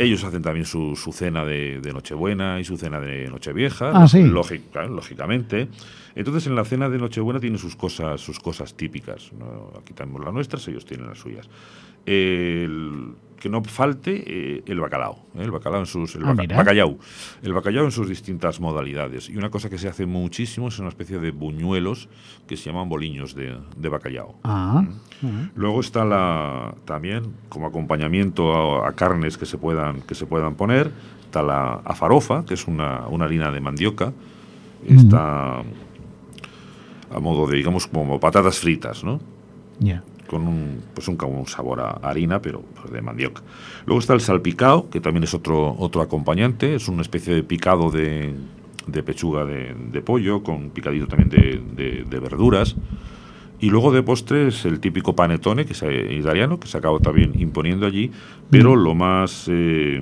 Ellos 0.00 0.22
hacen 0.22 0.42
también 0.42 0.64
su, 0.64 0.94
su 0.94 1.12
cena 1.12 1.44
de, 1.44 1.80
de 1.80 1.92
Nochebuena 1.92 2.60
y 2.60 2.64
su 2.64 2.76
cena 2.76 3.00
de 3.00 3.28
Nochevieja, 3.28 3.90
Ah, 3.92 4.06
sí. 4.06 4.22
lógica- 4.22 4.86
lógicamente. 4.86 5.66
Entonces 6.14 6.46
en 6.46 6.54
la 6.54 6.64
cena 6.64 6.88
de 6.88 6.98
Nochebuena 6.98 7.40
tiene 7.40 7.58
sus 7.58 7.74
cosas, 7.74 8.20
sus 8.20 8.38
cosas 8.38 8.74
típicas. 8.76 9.32
¿no? 9.36 9.72
Aquí 9.80 9.94
tenemos 9.94 10.24
las 10.24 10.32
nuestras, 10.32 10.68
ellos 10.68 10.84
tienen 10.84 11.08
las 11.08 11.18
suyas. 11.18 11.48
El- 12.06 13.12
que 13.38 13.48
no 13.48 13.62
falte 13.62 14.24
eh, 14.26 14.62
el 14.66 14.80
bacalao, 14.80 15.26
¿eh? 15.36 15.42
el 15.42 15.50
bacalao 15.50 15.80
en 15.80 15.86
sus 15.86 16.14
el 16.16 16.22
Ah, 16.24 16.28
baca- 16.30 16.42
mira. 16.42 16.56
bacallau, 16.56 16.98
el 17.42 17.52
bacallau 17.52 17.84
en 17.84 17.92
sus 17.92 18.08
distintas 18.08 18.58
modalidades. 18.60 19.28
Y 19.28 19.36
una 19.36 19.48
cosa 19.50 19.70
que 19.70 19.78
se 19.78 19.88
hace 19.88 20.06
muchísimo 20.06 20.68
es 20.68 20.78
una 20.80 20.88
especie 20.88 21.18
de 21.20 21.30
buñuelos 21.30 22.08
que 22.46 22.56
se 22.56 22.64
llaman 22.70 22.88
boliños 22.88 23.34
de, 23.34 23.56
de 23.76 23.88
bacalao. 23.88 24.34
Ah, 24.44 24.84
ah. 25.24 25.26
Luego 25.54 25.80
está 25.80 26.04
la 26.04 26.74
también 26.84 27.34
como 27.48 27.66
acompañamiento 27.66 28.82
a, 28.82 28.88
a 28.88 28.92
carnes 28.92 29.38
que 29.38 29.46
se 29.46 29.56
puedan 29.58 30.00
que 30.02 30.14
se 30.14 30.26
puedan 30.26 30.54
poner 30.56 30.90
está 31.24 31.42
la 31.42 31.74
afarofa 31.84 32.44
que 32.44 32.54
es 32.54 32.66
una, 32.66 33.06
una 33.08 33.26
harina 33.26 33.50
de 33.50 33.60
mandioca 33.60 34.12
está 34.86 35.58
a 37.10 37.20
modo 37.20 37.46
de 37.46 37.56
digamos 37.56 37.86
como 37.86 38.18
patatas 38.20 38.58
fritas, 38.58 39.04
¿no? 39.04 39.20
ya. 39.80 40.02
Con 40.28 40.46
un, 40.46 40.82
pues 40.94 41.08
un, 41.08 41.18
sabor 41.46 41.80
a 41.80 41.90
harina, 42.02 42.40
pero 42.40 42.62
pues, 42.62 42.92
de 42.92 43.02
mandioca. 43.02 43.42
Luego 43.86 43.98
está 43.98 44.14
el 44.14 44.20
salpicao, 44.20 44.88
que 44.90 45.00
también 45.00 45.24
es 45.24 45.34
otro, 45.34 45.74
otro 45.78 46.02
acompañante, 46.02 46.74
es 46.76 46.88
una 46.88 47.02
especie 47.02 47.34
de 47.34 47.42
picado 47.42 47.90
de, 47.90 48.34
de 48.86 49.02
pechuga 49.02 49.44
de, 49.44 49.74
de 49.74 50.02
pollo, 50.02 50.42
con 50.42 50.70
picadito 50.70 51.08
también 51.08 51.30
de, 51.30 52.04
de- 52.08 52.20
verduras. 52.20 52.76
Y 53.60 53.70
luego 53.70 53.90
de 53.90 54.04
postres 54.04 54.64
el 54.66 54.78
típico 54.78 55.16
panetone, 55.16 55.66
que 55.66 55.72
es 55.72 55.82
eh, 55.82 56.14
italiano, 56.14 56.60
que 56.60 56.68
se 56.68 56.78
acaba 56.78 57.00
también 57.00 57.32
imponiendo 57.40 57.86
allí, 57.86 58.12
pero 58.50 58.76
lo 58.76 58.94
más, 58.94 59.46
eh, 59.48 60.00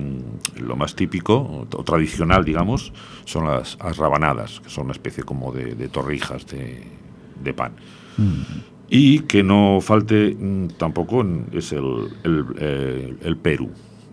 lo 0.59 0.75
más 0.75 0.93
típico 0.95 1.65
o, 1.71 1.83
tradicional, 1.83 2.45
digamos, 2.45 2.93
son 3.25 3.47
las, 3.47 3.75
las 3.83 3.97
rabanadas, 3.97 4.59
que 4.59 4.69
son 4.69 4.85
una 4.85 4.93
especie 4.93 5.23
como 5.23 5.51
de, 5.51 5.73
de 5.73 5.87
torrijas 5.89 6.45
de, 6.45 6.83
de 7.43 7.53
pan. 7.53 7.71
Y 8.89 9.19
que 9.21 9.43
no 9.43 9.79
falte 9.81 10.35
mm, 10.39 10.67
tampoco 10.77 11.25
es 11.51 11.71
el, 11.73 12.07
el, 12.23 12.45
eh, 12.59 13.15
el 13.23 13.37
Perú. 13.37 13.69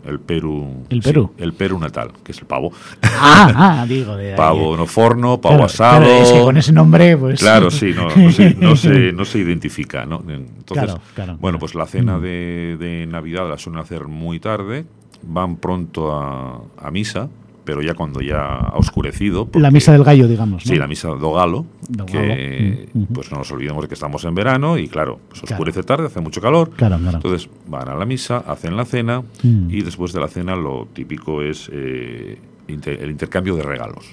El 0.07 0.21
Perú. 0.21 0.85
¿El 0.91 1.03
sí, 1.03 1.09
Perú? 1.09 1.31
el 1.39 1.55
Perú 1.55 1.79
natal, 1.79 2.11
que 2.23 2.33
es 2.33 2.39
el 2.39 2.45
pavo. 2.47 2.73
Ah, 3.03 3.81
ah, 3.81 3.87
digo, 3.89 4.15
de 4.17 4.33
ahí. 4.33 4.37
Pavo 4.37 4.77
no 4.77 4.85
forno, 4.85 5.41
pavo 5.41 5.55
Claro, 5.55 5.65
asado. 5.65 6.05
claro, 6.05 6.23
es 6.23 6.31
que 6.33 6.41
con 6.43 6.57
ese 6.59 6.73
nombre, 6.73 7.17
pues. 7.17 7.41
Claro, 7.41 7.71
sí, 7.71 7.93
no, 7.97 8.15
no, 8.15 8.31
se, 8.31 8.55
no, 8.55 8.77
se, 8.77 9.13
no 9.13 9.25
se 9.25 9.39
identifica. 9.39 10.05
¿no? 10.05 10.23
Entonces, 10.29 10.85
Claro, 10.85 11.01
claro, 11.15 11.37
bueno, 11.41 11.59
pues 11.59 11.75
la 11.75 11.87
cena 11.87 12.19
Mm. 12.19 12.23
de, 12.23 12.77
de 12.79 13.07
Navidad 13.07 13.49
la 13.49 13.57
suelen 13.57 13.81
hacer 13.81 14.07
muy 14.07 14.41
tarde, 14.41 14.85
van 15.23 15.57
pronto 15.57 16.13
a, 16.13 16.61
a 16.77 16.91
misa, 16.91 17.31
pero 17.65 17.81
ya 17.83 17.95
cuando 17.95 18.21
ya 18.21 18.41
ha 18.45 18.77
oscurecido. 18.77 19.49
La 19.55 19.71
misa 19.71 19.93
del 19.93 20.05
gallo, 20.05 20.29
digamos. 20.29 20.65
¿no? 20.65 20.71
Sí, 20.73 20.77
la 20.79 20.87
misa 20.87 21.09
do 21.09 21.33
galo, 21.33 21.65
Do 21.89 22.07
que 22.07 22.87
galo, 22.93 23.01
mm, 23.07 23.13
pues 23.15 23.31
no 23.33 23.39
nos 23.39 23.51
olvidemos 23.53 23.83
de 23.83 23.89
que 23.89 23.95
estamos 23.95 24.25
en 24.25 24.35
verano 24.35 24.77
y 24.79 24.89
claro, 24.89 25.19
pues 25.29 25.41
Claro. 25.41 25.55
oscurece 25.57 25.83
tarde, 25.83 26.07
hace 26.07 26.21
mucho 26.21 26.41
calor. 26.41 26.71
Claro, 26.71 26.99
claro. 26.99 27.17
Entonces 27.17 27.49
van 27.67 27.89
a 27.89 27.95
la 27.95 28.05
misa, 28.05 28.39
hacen 28.47 28.77
la 28.77 28.85
cena 28.85 29.23
Mm. 29.43 29.71
y 29.71 29.83
después 29.83 30.13
de 30.13 30.21
la 30.21 30.29
cena 30.29 30.55
lo 30.57 30.87
típico 30.93 31.43
es 31.43 31.71
eh, 31.73 32.39
inter- 32.69 33.03
el 33.03 33.11
intercambio 33.11 33.57
de 33.57 33.63
regalos. 33.63 34.05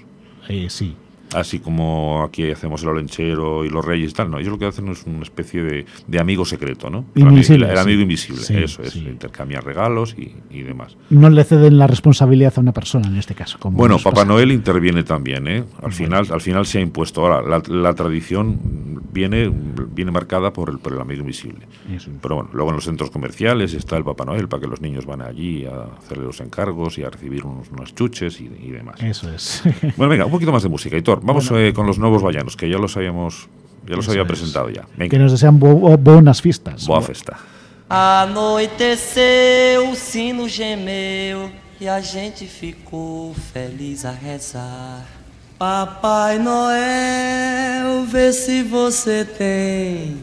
Eh, 0.49 0.67
sí. 0.69 0.95
Así 1.33 1.59
como 1.59 2.23
aquí 2.23 2.51
hacemos 2.51 2.83
el 2.83 2.89
olenchero 2.89 3.63
y 3.65 3.69
los 3.69 3.83
reyes 3.85 4.11
y 4.11 4.13
tal, 4.13 4.29
no, 4.31 4.37
ellos 4.39 4.51
lo 4.51 4.59
que 4.59 4.65
hacen 4.65 4.87
es 4.89 5.03
una 5.05 5.23
especie 5.23 5.63
de, 5.63 5.85
de 6.07 6.19
amigo 6.19 6.45
secreto, 6.45 6.89
¿no? 6.89 7.05
Invisible, 7.15 7.69
El, 7.71 7.77
amigo 7.77 8.01
invisible, 8.01 8.41
Sí, 8.41 8.55
eso 8.57 8.81
es, 8.83 8.91
sí. 8.93 8.99
intercambiar 8.99 9.63
regalos 9.63 10.15
y, 10.17 10.35
y 10.49 10.61
demás. 10.63 10.97
No 11.09 11.29
le 11.29 11.43
ceden 11.43 11.77
la 11.77 11.87
responsabilidad 11.87 12.53
a 12.57 12.61
una 12.61 12.73
persona 12.73 13.07
en 13.07 13.17
este 13.17 13.33
caso. 13.35 13.57
Como 13.59 13.77
Bueno, 13.77 13.97
Papá 13.97 14.11
pasa. 14.11 14.25
Noel 14.25 14.51
interviene 14.51 15.03
también, 15.03 15.47
¿eh? 15.47 15.63
Al 15.81 15.93
final, 15.93 16.27
al 16.31 16.41
final 16.41 16.65
se 16.65 16.79
ha 16.79 16.81
impuesto. 16.81 17.21
Ahora, 17.25 17.41
la, 17.47 17.61
la 17.67 17.93
tradición 17.93 18.59
viene, 19.13 19.51
viene 19.93 20.11
marcada 20.11 20.51
por 20.53 20.69
el, 20.69 20.79
por 20.79 20.93
el 20.93 20.99
amigo 21.01 21.21
invisible. 21.21 21.67
Eso. 21.93 22.09
Pero 22.21 22.35
bueno, 22.35 22.49
luego 22.53 22.69
en 22.71 22.75
los 22.75 22.85
centros 22.85 23.09
comerciales 23.11 23.73
está 23.73 23.97
el 23.97 24.03
Papá 24.03 24.25
Noel 24.25 24.47
para 24.47 24.61
que 24.61 24.67
los 24.67 24.81
niños 24.81 25.05
van 25.05 25.21
allí 25.21 25.65
a 25.65 25.97
hacerle 25.97 26.25
los 26.25 26.39
encargos 26.41 26.97
y 26.97 27.03
a 27.03 27.09
recibir 27.09 27.45
unos, 27.45 27.69
unas 27.71 27.93
chuches 27.95 28.39
y, 28.41 28.45
y 28.45 28.71
demás. 28.71 29.01
Eso 29.01 29.31
es. 29.33 29.63
Bueno, 29.97 30.09
venga, 30.09 30.25
un 30.25 30.31
poquito 30.31 30.51
más 30.51 30.63
de 30.63 30.69
música, 30.69 30.97
Hitor. 30.97 31.20
Vamos 31.23 31.49
eh, 31.51 31.71
con 31.73 31.85
los 31.87 31.97
nuevos 31.99 32.21
vallanos, 32.23 32.55
que 32.57 32.69
ya 32.69 32.77
los 32.77 32.95
habíamos, 32.97 33.47
ya 33.87 33.95
los 33.95 34.05
Eso 34.05 34.11
había 34.11 34.23
es. 34.23 34.27
presentado 34.27 34.69
ya. 34.69 34.81
que 34.83 34.87
Venga, 34.97 35.17
nos 35.19 35.31
desean 35.31 35.59
bo- 35.59 35.97
buenas 35.97 36.41
fiestas. 36.41 36.85
boa 36.87 37.01
festa. 37.01 37.37
Anoiteceu, 37.89 39.91
o 39.91 39.95
sino 39.95 40.47
gemeu 40.47 41.51
e 41.79 41.87
a 41.87 41.99
gente 42.01 42.45
ficou 42.45 43.33
feliz 43.53 44.05
a 44.05 44.11
rezar. 44.11 45.05
Papai 45.59 46.39
Noel, 46.39 48.05
vê 48.05 48.31
se 48.33 48.63
você 48.63 49.23
tem 49.25 50.17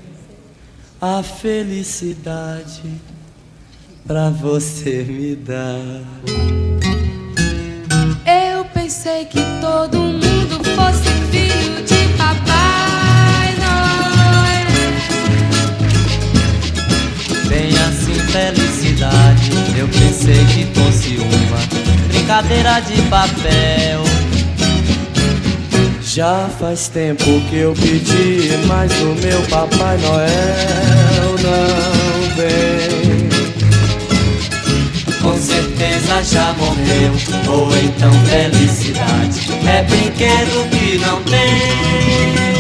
a 1.01 1.23
felicidade 1.23 2.83
pra 4.07 4.31
você 4.31 5.05
me 5.05 5.37
dar. 5.37 6.03
Eu 8.27 8.65
pensei 8.75 9.27
que 9.27 9.39
todo 9.61 9.97
mundo 9.99 10.27
que 20.47 20.65
fosse 20.75 21.17
uma 21.17 21.59
brincadeira 22.09 22.81
de 22.81 23.01
papel. 23.03 24.03
Já 26.03 26.49
faz 26.59 26.89
tempo 26.89 27.25
que 27.49 27.57
eu 27.57 27.75
pedi, 27.75 28.51
mas 28.67 28.91
o 29.01 29.15
meu 29.23 29.41
Papai 29.43 29.97
Noel 29.99 31.37
não 31.43 32.35
vem. 32.35 33.29
Com 35.21 35.37
certeza 35.37 36.23
já 36.25 36.53
morreu, 36.55 37.13
ou 37.49 37.77
então 37.77 38.13
felicidade 38.27 39.49
é 39.67 39.83
brinquedo 39.83 40.69
que 40.71 40.99
não 40.99 41.23
tem. 41.23 42.58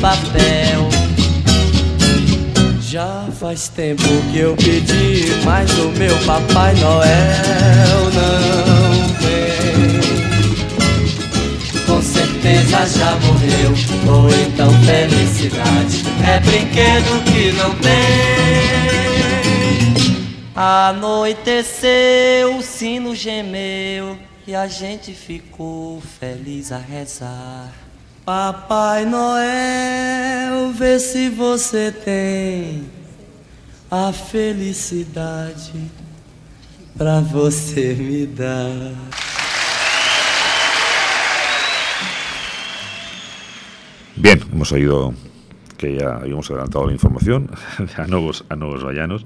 papel. 0.00 0.88
Já 2.80 3.28
faz 3.38 3.68
tempo 3.68 4.02
que 4.32 4.38
eu 4.38 4.56
pedi, 4.56 5.26
mas 5.44 5.70
o 5.78 5.90
meu 5.90 6.16
Papai 6.24 6.74
Noel 6.76 8.10
não 8.14 9.08
vem. 9.18 10.00
Com 11.86 12.00
certeza 12.02 12.86
já 12.98 13.14
morreu, 13.16 13.74
ou 14.10 14.30
então 14.46 14.72
felicidade 14.84 16.02
é 16.26 16.40
brinquedo 16.40 17.22
que 17.24 17.52
não 17.52 17.74
tem. 17.76 18.48
Anoiteceu, 20.56 22.56
o 22.56 22.62
sino 22.62 23.14
gemeu 23.14 24.18
e 24.46 24.54
a 24.54 24.66
gente 24.66 25.12
ficou 25.12 26.00
feliz 26.18 26.72
a 26.72 26.78
rezar. 26.78 27.70
Papai 28.32 29.06
Noel, 29.06 30.70
vê 30.74 30.98
se 30.98 31.30
você 31.30 31.90
tem 31.90 32.84
a 33.90 34.12
felicidade 34.12 35.72
pra 36.98 37.20
você 37.20 37.94
me 37.94 38.26
dar. 38.26 38.92
Bien, 44.16 44.38
hemos 44.52 44.72
oído 44.72 45.14
que 45.78 45.96
ya 45.96 46.16
habíamos 46.16 46.50
adelantado 46.50 46.84
la 46.86 46.92
información 46.92 47.48
a 47.96 48.06
nuevos, 48.06 48.44
a 48.50 48.56
nuevos 48.56 48.84
vallanos. 48.84 49.24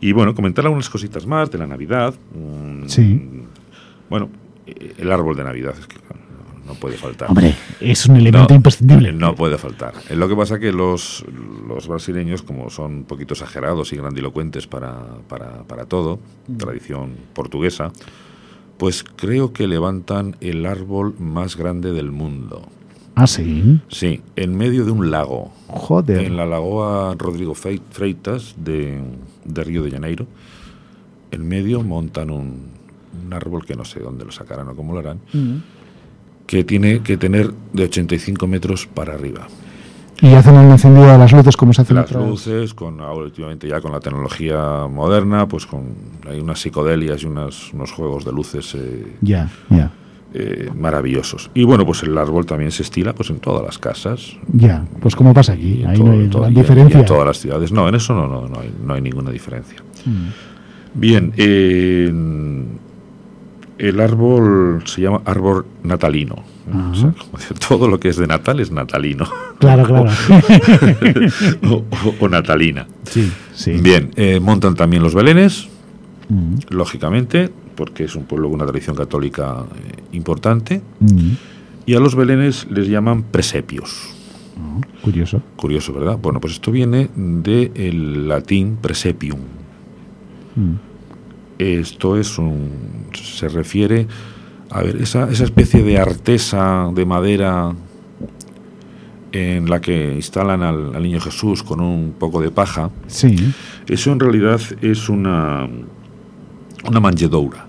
Y 0.00 0.10
bueno, 0.10 0.34
comentar 0.34 0.64
algunas 0.64 0.90
cositas 0.90 1.24
más 1.24 1.52
de 1.52 1.58
la 1.58 1.68
Navidad. 1.68 2.14
Mm, 2.34 2.88
Sí. 2.88 3.44
Bueno, 4.08 4.28
eh, 4.66 4.94
el 4.98 5.12
árbol 5.12 5.36
de 5.36 5.44
Navidad 5.44 5.74
es 5.78 5.86
que 5.86 5.98
claro, 6.00 6.19
no, 6.74 6.78
puede 6.78 6.96
faltar. 6.96 7.28
Hombre, 7.28 7.54
es 7.80 8.06
un 8.06 8.16
elemento 8.16 8.48
No, 8.50 8.56
imprescindible. 8.56 9.12
No 9.12 9.34
puede 9.34 9.58
faltar. 9.58 9.94
Lo 10.10 10.28
que 10.28 10.36
pasa 10.36 10.58
que 10.58 10.72
los, 10.72 11.24
los 11.68 11.88
brasileños, 11.88 12.42
como 12.42 12.70
son 12.70 12.92
un 12.92 13.04
poquito 13.04 13.34
exagerados 13.34 13.92
y 13.92 13.96
grandilocuentes 13.96 14.66
para, 14.66 14.96
para, 15.28 15.62
para 15.64 15.86
todo, 15.86 16.20
tradición 16.58 17.14
portuguesa, 17.34 17.92
pues 18.78 19.04
creo 19.04 19.52
que 19.52 19.66
levantan 19.66 20.36
el 20.40 20.64
árbol 20.66 21.14
más 21.18 21.56
grande 21.56 21.92
del 21.92 22.10
mundo. 22.10 22.66
Ah, 23.14 23.26
sí. 23.26 23.80
Sí, 23.88 24.22
en 24.36 24.56
medio 24.56 24.84
de 24.84 24.92
un 24.92 25.10
lago. 25.10 25.52
Joder. 25.66 26.20
En 26.24 26.36
la 26.36 26.46
lagoa 26.46 27.14
Rodrigo 27.18 27.54
Freitas 27.54 28.54
de, 28.56 29.00
de 29.44 29.64
Río 29.64 29.82
de 29.82 29.90
Janeiro. 29.90 30.26
En 31.30 31.46
medio 31.46 31.82
montan 31.82 32.30
un, 32.30 32.70
un 33.24 33.32
árbol 33.34 33.64
que 33.66 33.74
no 33.74 33.84
sé 33.84 34.00
dónde 34.00 34.24
lo 34.24 34.32
sacarán 34.32 34.68
o 34.68 34.74
cómo 34.76 34.92
lo 34.94 35.00
harán, 35.00 35.20
Mm. 35.32 35.56
Que 36.50 36.64
tiene 36.64 36.98
que 37.00 37.16
tener 37.16 37.52
de 37.72 37.84
85 37.84 38.44
metros 38.48 38.88
para 38.88 39.14
arriba. 39.14 39.46
Y 40.20 40.34
hacen 40.34 40.56
el 40.56 40.68
encendido 40.68 41.06
de 41.06 41.16
las 41.16 41.32
luces 41.32 41.56
como 41.56 41.72
se 41.72 41.82
hace 41.82 41.92
en 41.92 42.00
Las 42.00 42.10
luces, 42.10 42.74
con 42.74 43.00
ahora 43.00 43.26
últimamente 43.26 43.68
ya 43.68 43.80
con 43.80 43.92
la 43.92 44.00
tecnología 44.00 44.88
moderna, 44.90 45.46
pues 45.46 45.64
con 45.64 45.84
hay 46.28 46.40
unas 46.40 46.58
psicodelias 46.60 47.22
y 47.22 47.26
unas, 47.26 47.72
unos 47.72 47.92
juegos 47.92 48.24
de 48.24 48.32
luces 48.32 48.74
eh, 48.74 49.12
Ya, 49.20 49.48
ya, 49.70 49.92
eh, 50.34 50.68
maravillosos. 50.76 51.52
Y 51.54 51.62
bueno, 51.62 51.86
pues 51.86 52.02
el 52.02 52.18
árbol 52.18 52.44
también 52.46 52.72
se 52.72 52.82
estila 52.82 53.12
pues 53.14 53.30
en 53.30 53.38
todas 53.38 53.64
las 53.64 53.78
casas. 53.78 54.36
ya. 54.52 54.84
Pues 55.00 55.14
como 55.14 55.32
pasa 55.32 55.52
aquí, 55.52 55.84
ahí 55.86 55.96
todo- 55.96 56.06
no 56.08 56.12
hay 56.20 56.28
todo- 56.28 56.42
gran 56.42 56.52
y 56.52 56.54
en- 56.56 56.58
y 56.58 56.62
diferencia. 56.62 56.98
en 57.00 57.06
todas 57.06 57.26
las 57.28 57.38
ciudades. 57.38 57.70
No, 57.70 57.88
en 57.88 57.94
eso 57.94 58.12
no, 58.12 58.26
no, 58.26 58.48
no, 58.48 58.58
hay, 58.58 58.74
no 58.84 58.94
hay 58.94 59.00
ninguna 59.02 59.30
diferencia. 59.30 59.78
Mm. 60.04 60.98
Bien, 61.00 61.32
eh, 61.36 62.10
el 63.88 64.00
árbol 64.00 64.82
se 64.86 65.00
llama 65.02 65.22
árbol 65.24 65.66
natalino. 65.82 66.36
O 66.72 66.94
sea, 66.94 67.12
todo 67.68 67.88
lo 67.88 67.98
que 67.98 68.10
es 68.10 68.16
de 68.16 68.26
Natal 68.28 68.60
es 68.60 68.70
natalino. 68.70 69.26
Claro, 69.58 69.84
claro. 69.84 70.08
o, 71.64 71.74
o- 71.74 72.14
o 72.20 72.28
natalina. 72.28 72.86
sí, 73.04 73.30
sí. 73.52 73.72
Bien, 73.72 74.10
eh, 74.16 74.38
montan 74.40 74.74
también 74.74 75.02
los 75.02 75.14
belenes, 75.14 75.68
Mm, 76.28 76.58
lógicamente, 76.70 77.50
porque 77.74 78.04
es 78.04 78.14
un 78.14 78.22
pueblo 78.22 78.48
con 78.48 78.60
una 78.60 78.66
tradición 78.70 78.94
católica 78.94 79.64
eh, 79.74 80.02
importante. 80.12 80.80
mm. 81.00 81.30
Y 81.86 81.94
a 81.96 81.98
los 81.98 82.14
belenes 82.14 82.68
les 82.70 82.86
llaman 82.86 83.24
presepios. 83.24 84.14
Oh, 84.56 84.80
curioso. 85.02 85.42
Curioso, 85.56 85.92
¿verdad? 85.92 86.18
Bueno, 86.22 86.38
pues 86.40 86.52
esto 86.52 86.70
viene 86.70 87.08
del 87.16 88.28
latín 88.28 88.76
presepium. 88.80 89.40
Esto 91.60 92.18
es 92.18 92.38
un. 92.38 93.08
se 93.12 93.48
refiere 93.48 94.06
a 94.70 94.82
ver, 94.82 94.96
esa, 94.96 95.28
esa 95.30 95.44
especie 95.44 95.82
de 95.82 95.98
artesa 95.98 96.90
de 96.94 97.04
madera 97.04 97.74
en 99.32 99.68
la 99.68 99.80
que 99.80 100.14
instalan 100.14 100.62
al, 100.62 100.94
al 100.94 101.02
niño 101.02 101.20
Jesús 101.20 101.62
con 101.62 101.80
un 101.80 102.14
poco 102.18 102.40
de 102.40 102.50
paja. 102.50 102.90
Sí. 103.08 103.52
Eso 103.86 104.10
en 104.10 104.20
realidad 104.20 104.60
es 104.80 105.08
una, 105.08 105.68
una 106.88 107.00
manjedoura. 107.00 107.66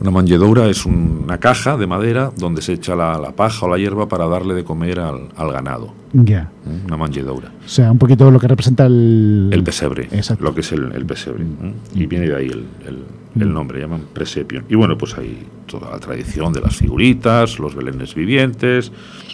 Una 0.00 0.10
manjedoura 0.10 0.66
es 0.68 0.86
una 0.86 1.38
caja 1.38 1.76
de 1.76 1.86
madera 1.86 2.32
donde 2.36 2.62
se 2.62 2.72
echa 2.72 2.96
la, 2.96 3.18
la 3.18 3.32
paja 3.32 3.66
o 3.66 3.68
la 3.68 3.76
hierba 3.76 4.08
para 4.08 4.26
darle 4.26 4.54
de 4.54 4.64
comer 4.64 4.98
al, 4.98 5.28
al 5.36 5.52
ganado. 5.52 5.92
Ya. 6.14 6.50
¿eh? 6.66 6.80
Una 6.86 6.96
manjedoura. 6.96 7.52
O 7.64 7.68
sea, 7.68 7.92
un 7.92 7.98
poquito 7.98 8.30
lo 8.30 8.40
que 8.40 8.48
representa 8.48 8.86
el... 8.86 9.50
El 9.52 9.62
pesebre, 9.62 10.08
Exacto. 10.10 10.42
lo 10.42 10.54
que 10.54 10.62
es 10.62 10.72
el, 10.72 10.90
el 10.92 11.04
pesebre. 11.04 11.44
¿eh? 11.44 11.74
Y 11.94 12.06
viene 12.06 12.28
de 12.28 12.36
ahí 12.36 12.46
el, 12.46 12.64
el- 12.86 13.04
el 13.40 13.52
nombre, 13.52 13.78
llaman 13.80 14.06
presepion. 14.12 14.64
Y 14.68 14.74
bueno, 14.74 14.98
pues 14.98 15.16
hay 15.16 15.46
toda 15.66 15.88
la 15.92 16.00
tradición 16.00 16.52
de 16.52 16.60
las 16.62 16.74
figuritas, 16.74 17.60
los 17.60 17.76
belenes 17.76 18.12
vivientes. 18.12 18.90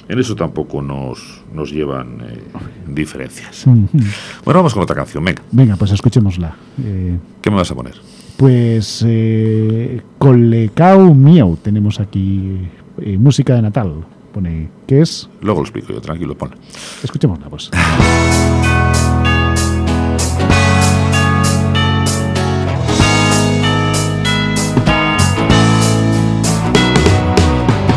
En 0.06 0.18
eso 0.18 0.36
tampoco 0.36 0.82
nos, 0.82 1.40
nos 1.54 1.70
llevan 1.72 2.20
eh, 2.20 2.42
diferencias. 2.88 3.66
Mm, 3.66 3.70
mm. 3.70 3.86
Bueno, 4.44 4.58
vamos 4.58 4.74
con 4.74 4.82
otra 4.82 4.94
canción. 4.96 5.24
Venga, 5.24 5.42
Venga, 5.50 5.76
pues 5.76 5.92
escuchémosla. 5.92 6.54
Eh, 6.84 7.16
¿qué 7.40 7.50
me 7.50 7.56
vas 7.56 7.70
a 7.70 7.74
poner? 7.74 7.94
Pues 8.36 9.02
eh, 9.06 10.02
Colecao 10.18 11.14
Miau 11.14 11.56
tenemos 11.56 12.00
aquí 12.00 12.58
eh, 13.00 13.16
música 13.18 13.54
de 13.54 13.62
Natal. 13.62 14.04
Pone, 14.32 14.68
¿qué 14.86 15.00
es? 15.00 15.28
Luego 15.40 15.60
lo 15.60 15.64
explico 15.64 15.92
yo, 15.92 16.00
tranquilo, 16.00 16.36
ponla. 16.36 16.56
Escuchémosla, 17.02 17.48
pues. 17.48 17.70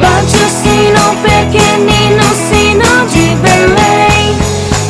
Bate 0.01 0.37
o 0.37 0.49
sino 0.63 1.03
pequenino, 1.23 2.23
sino 2.49 2.89
de 3.11 3.35
Belém. 3.43 4.33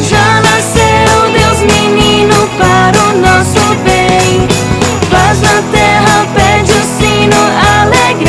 Já 0.08 0.42
nasceu 0.42 1.34
Deus 1.34 1.60
menino 1.62 2.36
para 2.60 3.10
o 3.10 3.14
nosso 3.18 3.84
bem. 3.84 3.99
O 7.30 7.32
sino, 7.32 7.82
alegre. 7.82 8.29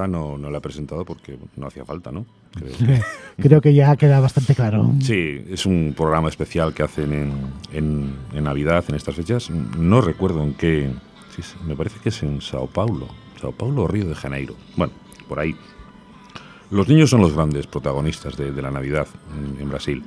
Esta 0.00 0.08
no, 0.08 0.38
no 0.38 0.48
la 0.50 0.58
he 0.58 0.60
presentado 0.62 1.04
porque 1.04 1.36
no 1.56 1.66
hacía 1.66 1.84
falta, 1.84 2.10
¿no? 2.10 2.24
Creo 2.54 2.72
que- 2.72 3.02
Creo 3.42 3.60
que 3.60 3.74
ya 3.74 3.94
queda 3.96 4.18
bastante 4.18 4.54
claro. 4.54 4.90
Sí, 5.02 5.44
es 5.50 5.66
un 5.66 5.92
programa 5.94 6.30
especial 6.30 6.72
que 6.72 6.82
hacen 6.82 7.12
en, 7.12 7.32
en- 7.72 8.14
en 8.32 8.44
Navidad, 8.44 8.82
en 8.88 8.94
estas 8.94 9.14
fechas. 9.14 9.50
No 9.50 10.00
recuerdo 10.00 10.42
en 10.42 10.54
qué. 10.54 10.90
sí, 11.36 11.42
me 11.66 11.76
parece 11.76 12.00
que 12.00 12.08
es 12.08 12.22
en 12.22 12.40
Sao 12.40 12.66
Paulo. 12.66 13.08
Sao 13.42 13.52
Paulo 13.52 13.82
o 13.82 13.88
Río 13.88 14.06
de 14.06 14.14
Janeiro. 14.14 14.54
Bueno, 14.74 14.94
por 15.28 15.38
ahí. 15.38 15.54
Los 16.70 16.88
niños 16.88 17.10
son 17.10 17.20
los 17.20 17.34
grandes 17.34 17.66
protagonistas 17.66 18.38
de, 18.38 18.52
de 18.52 18.62
la 18.62 18.70
Navidad 18.70 19.06
en, 19.36 19.60
en 19.60 19.68
Brasil. 19.68 20.02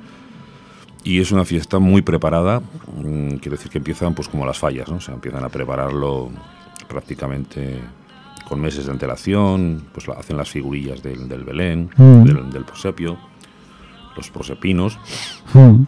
Y 1.04 1.20
es 1.20 1.30
una 1.30 1.44
fiesta 1.44 1.78
muy 1.78 2.02
preparada. 2.02 2.60
mm, 2.96 3.36
Quiero 3.36 3.56
decir 3.56 3.70
que 3.70 3.78
empiezan 3.78 4.12
pues 4.14 4.28
como 4.28 4.44
las 4.44 4.58
fallas, 4.58 4.88
¿no? 4.88 4.96
O 4.96 5.00
sea, 5.00 5.14
empiezan 5.14 5.44
a 5.44 5.50
prepararlo 5.50 6.30
prácticamente 6.88 7.78
con 8.48 8.60
meses 8.60 8.86
de 8.86 8.92
antelación. 8.92 9.84
Pues 9.92 10.08
hacen 10.08 10.36
las 10.36 10.48
figurillas 10.50 11.02
del, 11.02 11.28
del 11.28 11.44
Belén, 11.44 11.90
Mm. 11.96 12.24
del, 12.24 12.50
del 12.50 12.64
prosepio, 12.64 13.16
los 14.16 14.30
prosepinos. 14.30 14.98
Mm. 15.52 15.82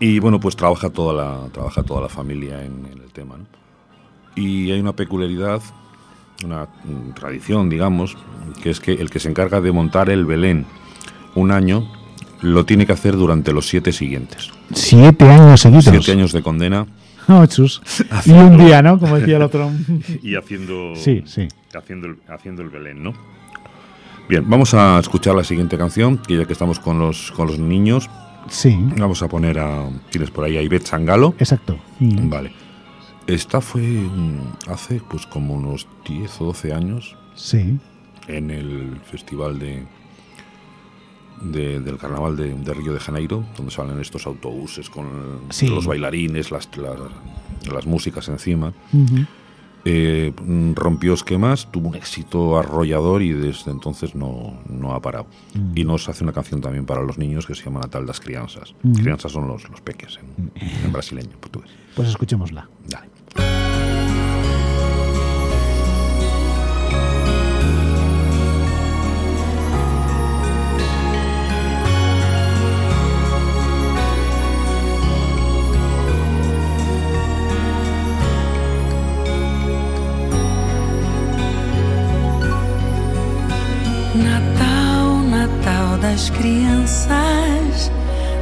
Y 0.00 0.18
bueno, 0.18 0.40
pues 0.40 0.56
trabaja 0.56 0.90
toda 0.90 1.12
la, 1.14 1.48
trabaja 1.52 1.82
toda 1.82 2.02
la 2.02 2.08
familia 2.08 2.62
en, 2.64 2.86
en 2.92 3.00
el 3.02 3.12
tema. 3.12 3.36
¿no? 3.38 3.44
Y 4.36 4.70
hay 4.72 4.80
una 4.80 4.92
peculiaridad, 4.94 5.62
una 6.44 6.64
mm, 6.84 7.12
tradición, 7.14 7.68
digamos, 7.70 8.16
que 8.62 8.70
es 8.70 8.80
que 8.80 8.92
el 8.92 9.08
que 9.10 9.20
se 9.20 9.28
encarga 9.30 9.60
de 9.60 9.70
montar 9.72 10.10
el 10.10 10.24
Belén 10.26 10.66
un 11.34 11.50
año 11.52 11.90
lo 12.42 12.66
tiene 12.66 12.84
que 12.84 12.92
hacer 12.92 13.16
durante 13.16 13.52
los 13.52 13.66
siete 13.66 13.92
siguientes. 13.92 14.50
Siete 14.72 15.30
años 15.30 15.60
seguidos. 15.60 15.84
Siete 15.84 16.12
años 16.12 16.32
de 16.32 16.42
condena 16.42 16.86
Oh, 17.28 17.46
chus. 17.46 17.80
Y 18.26 18.32
un 18.32 18.58
día, 18.58 18.82
¿no? 18.82 18.98
Como 18.98 19.18
decía 19.18 19.36
el 19.36 19.42
otro. 19.42 19.70
y 20.22 20.34
haciendo, 20.34 20.94
Sí, 20.96 21.22
sí. 21.24 21.48
Haciendo, 21.76 22.06
el, 22.08 22.18
haciendo 22.28 22.62
el 22.62 22.70
Belén, 22.70 23.02
¿no? 23.02 23.12
Bien, 24.28 24.48
vamos 24.48 24.72
a 24.74 24.98
escuchar 24.98 25.34
la 25.34 25.44
siguiente 25.44 25.76
canción, 25.76 26.16
que 26.18 26.36
ya 26.38 26.44
que 26.46 26.52
estamos 26.54 26.78
con 26.80 26.98
los, 26.98 27.30
con 27.32 27.46
los 27.46 27.58
niños, 27.58 28.08
Sí, 28.48 28.76
vamos 28.98 29.22
a 29.22 29.28
poner 29.28 29.58
a... 29.58 29.88
Tienes 30.10 30.30
por 30.30 30.44
ahí 30.44 30.58
a 30.58 30.62
Ivette 30.62 30.86
Sangalo. 30.86 31.34
exacto. 31.38 31.78
Mm. 31.98 32.28
Vale. 32.28 32.52
Esta 33.26 33.62
fue 33.62 33.80
mm, 33.80 34.68
hace 34.68 35.00
pues 35.08 35.24
como 35.26 35.54
unos 35.54 35.86
10 36.06 36.40
o 36.42 36.44
12 36.46 36.74
años 36.74 37.16
Sí. 37.34 37.78
en 38.28 38.50
el 38.50 39.00
festival 39.10 39.58
de, 39.58 39.84
de- 41.40 41.80
del 41.80 41.96
carnaval 41.98 42.36
de, 42.36 42.52
de 42.54 42.74
Río 42.74 42.92
de 42.92 43.00
Janeiro, 43.00 43.44
donde 43.56 43.72
salen 43.72 43.98
estos 44.00 44.26
autobuses 44.26 44.90
con 44.90 45.06
Sí. 45.50 45.66
los 45.68 45.86
bailarines, 45.86 46.50
las, 46.50 46.68
las, 46.76 46.98
las 47.72 47.86
músicas 47.86 48.28
encima. 48.28 48.72
Ujú. 48.92 49.24
Eh, 49.84 50.32
rompió 50.74 51.12
esquemas, 51.14 51.70
tuvo 51.70 51.88
un 51.88 51.94
éxito 51.94 52.58
arrollador 52.58 53.22
y 53.22 53.32
desde 53.32 53.70
entonces 53.70 54.14
no, 54.14 54.58
no 54.68 54.92
ha 54.92 55.00
parado. 55.00 55.26
Mm. 55.54 55.72
Y 55.78 55.84
nos 55.84 56.08
hace 56.08 56.24
una 56.24 56.32
canción 56.32 56.60
también 56.60 56.86
para 56.86 57.02
los 57.02 57.18
niños 57.18 57.46
que 57.46 57.54
se 57.54 57.64
llama 57.64 57.80
Natal 57.80 58.06
das 58.06 58.20
Crianzas. 58.20 58.74
Mm. 58.82 58.94
Crianzas 58.94 59.32
son 59.32 59.46
los, 59.46 59.68
los 59.68 59.80
peques 59.80 60.18
en, 60.18 60.52
en 60.84 60.92
brasileño, 60.92 61.30
en 61.32 61.38
portugués. 61.38 61.70
Pues 61.94 62.08
escuchémosla. 62.08 62.68
Dale. 62.88 63.13
Natal, 84.14 85.18
Natal 85.28 85.98
das 85.98 86.30
crianças, 86.30 87.90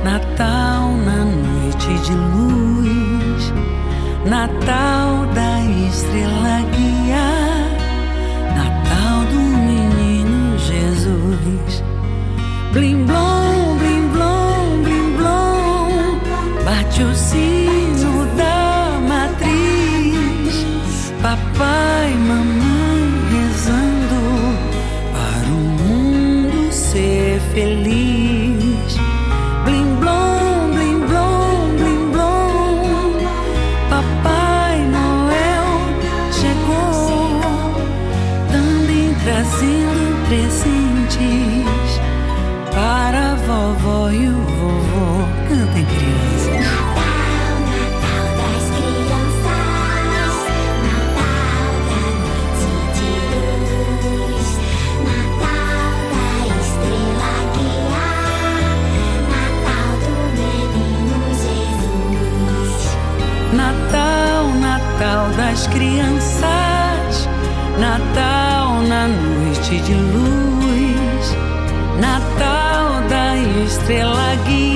Natal 0.04 0.92
na 1.06 1.24
noite 1.24 1.88
de 2.04 2.12
luz, 2.12 3.52
Natal 4.26 5.26
da 5.34 5.60
estrela 5.88 6.60
guia, 6.76 7.26
Natal 8.54 9.24
do 9.32 9.40
menino 9.40 10.58
Jesus. 10.58 11.82
Blim 12.74 13.06
blom, 13.06 13.78
blim 13.78 14.08
blom, 14.12 14.82
blim 14.82 15.16
blom, 15.16 16.20
bate 16.66 17.02
o 17.02 17.14
sino 17.14 18.26
da 18.36 19.00
matriz, 19.08 20.54
papai, 21.22 22.14
mamãe 22.28 22.51
feliz. 27.52 28.21
Crianças, 65.66 67.28
Natal 67.78 68.82
na 68.82 69.08
noite 69.08 69.76
de 69.80 69.94
luz, 69.94 71.36
Natal 72.00 73.02
da 73.08 73.36
estrela 73.64 74.34
guia, 74.46 74.71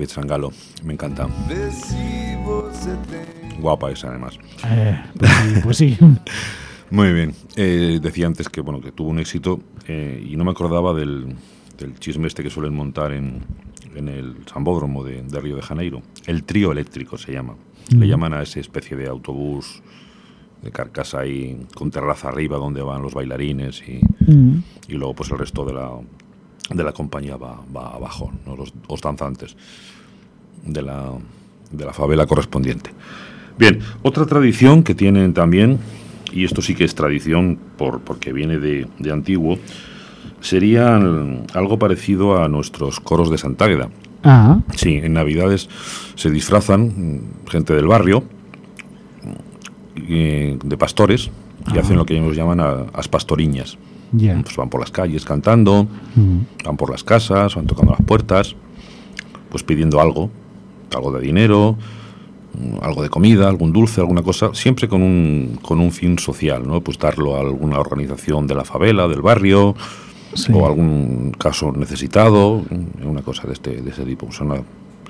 Ivette 0.00 0.12
Sangalo. 0.14 0.50
Me 0.82 0.94
encanta. 0.94 1.28
Guapa 3.60 3.90
es 3.90 4.02
además. 4.04 4.38
Eh, 4.66 4.98
pues 5.18 5.30
sí, 5.30 5.60
pues 5.62 5.76
sí. 5.76 5.98
Muy 6.90 7.12
bien. 7.12 7.34
Eh, 7.56 8.00
decía 8.02 8.26
antes 8.26 8.48
que 8.48 8.62
bueno 8.62 8.80
que 8.80 8.92
tuvo 8.92 9.10
un 9.10 9.18
éxito 9.18 9.60
eh, 9.86 10.26
y 10.26 10.36
no 10.36 10.44
me 10.44 10.50
acordaba 10.52 10.94
del, 10.94 11.34
del 11.78 11.98
chisme 11.98 12.26
este 12.26 12.42
que 12.42 12.48
suelen 12.50 12.74
montar 12.74 13.12
en, 13.12 13.42
en 13.94 14.08
el 14.08 14.36
Sambódromo 14.50 15.04
de, 15.04 15.22
de 15.22 15.40
Río 15.40 15.56
de 15.56 15.62
Janeiro. 15.62 16.00
El 16.26 16.44
trío 16.44 16.72
eléctrico 16.72 17.18
se 17.18 17.32
llama. 17.32 17.56
Le 17.90 18.06
llaman 18.08 18.32
a 18.32 18.42
esa 18.42 18.60
especie 18.60 18.96
de 18.96 19.06
autobús 19.08 19.82
de 20.62 20.70
carcasa 20.70 21.20
ahí 21.20 21.66
con 21.74 21.90
terraza 21.90 22.28
arriba 22.28 22.56
donde 22.56 22.82
van 22.82 23.02
los 23.02 23.12
bailarines 23.14 23.82
y, 23.86 24.00
Mm. 24.30 24.62
y 24.86 24.92
luego 24.92 25.14
pues 25.14 25.30
el 25.32 25.38
resto 25.38 25.64
de 25.64 25.72
la, 25.72 25.90
de 26.70 26.84
la 26.84 26.92
compañía 26.92 27.36
va, 27.36 27.60
va 27.76 27.94
abajo, 27.94 28.30
¿no? 28.46 28.56
los, 28.56 28.72
los 28.88 29.00
danzantes 29.00 29.56
de 30.64 30.82
la, 30.82 31.10
de 31.70 31.84
la 31.84 31.92
favela 31.92 32.26
correspondiente. 32.26 32.90
Bien, 33.58 33.80
otra 34.02 34.24
tradición 34.26 34.82
que 34.82 34.94
tienen 34.94 35.34
también, 35.34 35.78
y 36.32 36.44
esto 36.44 36.62
sí 36.62 36.74
que 36.74 36.84
es 36.84 36.94
tradición 36.94 37.58
por, 37.76 38.00
porque 38.00 38.32
viene 38.32 38.58
de, 38.58 38.86
de 38.98 39.10
antiguo, 39.12 39.58
sería 40.40 40.96
algo 40.96 41.78
parecido 41.78 42.42
a 42.42 42.48
nuestros 42.48 43.00
coros 43.00 43.30
de 43.30 43.38
Santa 43.38 43.64
Águeda. 43.66 43.88
Ah, 44.22 44.60
Sí, 44.76 44.94
en 45.02 45.12
Navidades 45.14 45.68
se 46.14 46.30
disfrazan 46.30 47.20
gente 47.48 47.74
del 47.74 47.86
barrio 47.86 48.22
eh, 49.96 50.58
de 50.62 50.76
pastores 50.76 51.30
y 51.74 51.78
hacen 51.78 51.96
lo 51.96 52.06
que 52.06 52.16
ellos 52.16 52.36
llaman 52.36 52.60
a- 52.60 52.86
as 52.94 53.08
pastoriñas. 53.08 53.76
Pues 54.12 54.56
van 54.56 54.68
por 54.70 54.80
las 54.80 54.90
calles 54.90 55.24
cantando, 55.24 55.86
Mm. 56.16 56.38
van 56.64 56.76
por 56.76 56.90
las 56.90 57.04
casas, 57.04 57.54
van 57.54 57.66
tocando 57.66 57.92
las 57.92 58.02
puertas, 58.04 58.56
pues 59.50 59.62
pidiendo 59.62 60.00
algo, 60.00 60.30
algo 60.94 61.12
de 61.12 61.20
dinero, 61.20 61.76
mm, 62.58 62.82
algo 62.84 63.02
de 63.02 63.08
comida, 63.10 63.48
algún 63.48 63.72
dulce, 63.72 64.00
alguna 64.00 64.22
cosa, 64.22 64.50
siempre 64.54 64.88
con 64.88 65.02
un, 65.02 65.58
con 65.62 65.78
un 65.80 65.92
fin 65.92 66.18
social, 66.18 66.66
¿no? 66.66 66.80
Pues 66.80 66.98
darlo 66.98 67.36
a 67.36 67.40
alguna 67.40 67.78
organización 67.78 68.46
de 68.48 68.54
la 68.56 68.64
favela, 68.64 69.06
del 69.08 69.22
barrio, 69.22 69.74
Sí. 70.34 70.52
o 70.54 70.64
algún 70.66 71.32
caso 71.38 71.72
necesitado, 71.72 72.62
mm, 72.70 73.06
una 73.08 73.22
cosa 73.22 73.46
de 73.46 73.52
este 73.54 73.82
de 73.82 73.90
ese 73.90 74.04
tipo. 74.04 74.28
Una- 74.40 74.56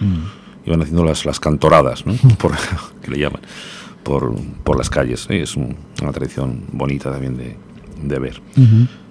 Mm. 0.00 0.24
iban 0.66 0.80
haciendo 0.82 1.04
las, 1.04 1.24
las 1.26 1.40
cantoradas, 1.40 2.04
¿no? 2.06 2.12
por, 2.38 2.52
que 3.02 3.10
le 3.10 3.18
llaman, 3.18 3.40
por, 4.02 4.34
por 4.64 4.76
las 4.78 4.88
calles. 4.90 5.26
¿eh? 5.30 5.42
Es 5.42 5.56
un- 5.56 5.76
una 6.02 6.12
tradición 6.12 6.64
bonita 6.72 7.10
también 7.10 7.36
de, 7.36 7.56
de 8.02 8.18
ver. 8.18 8.40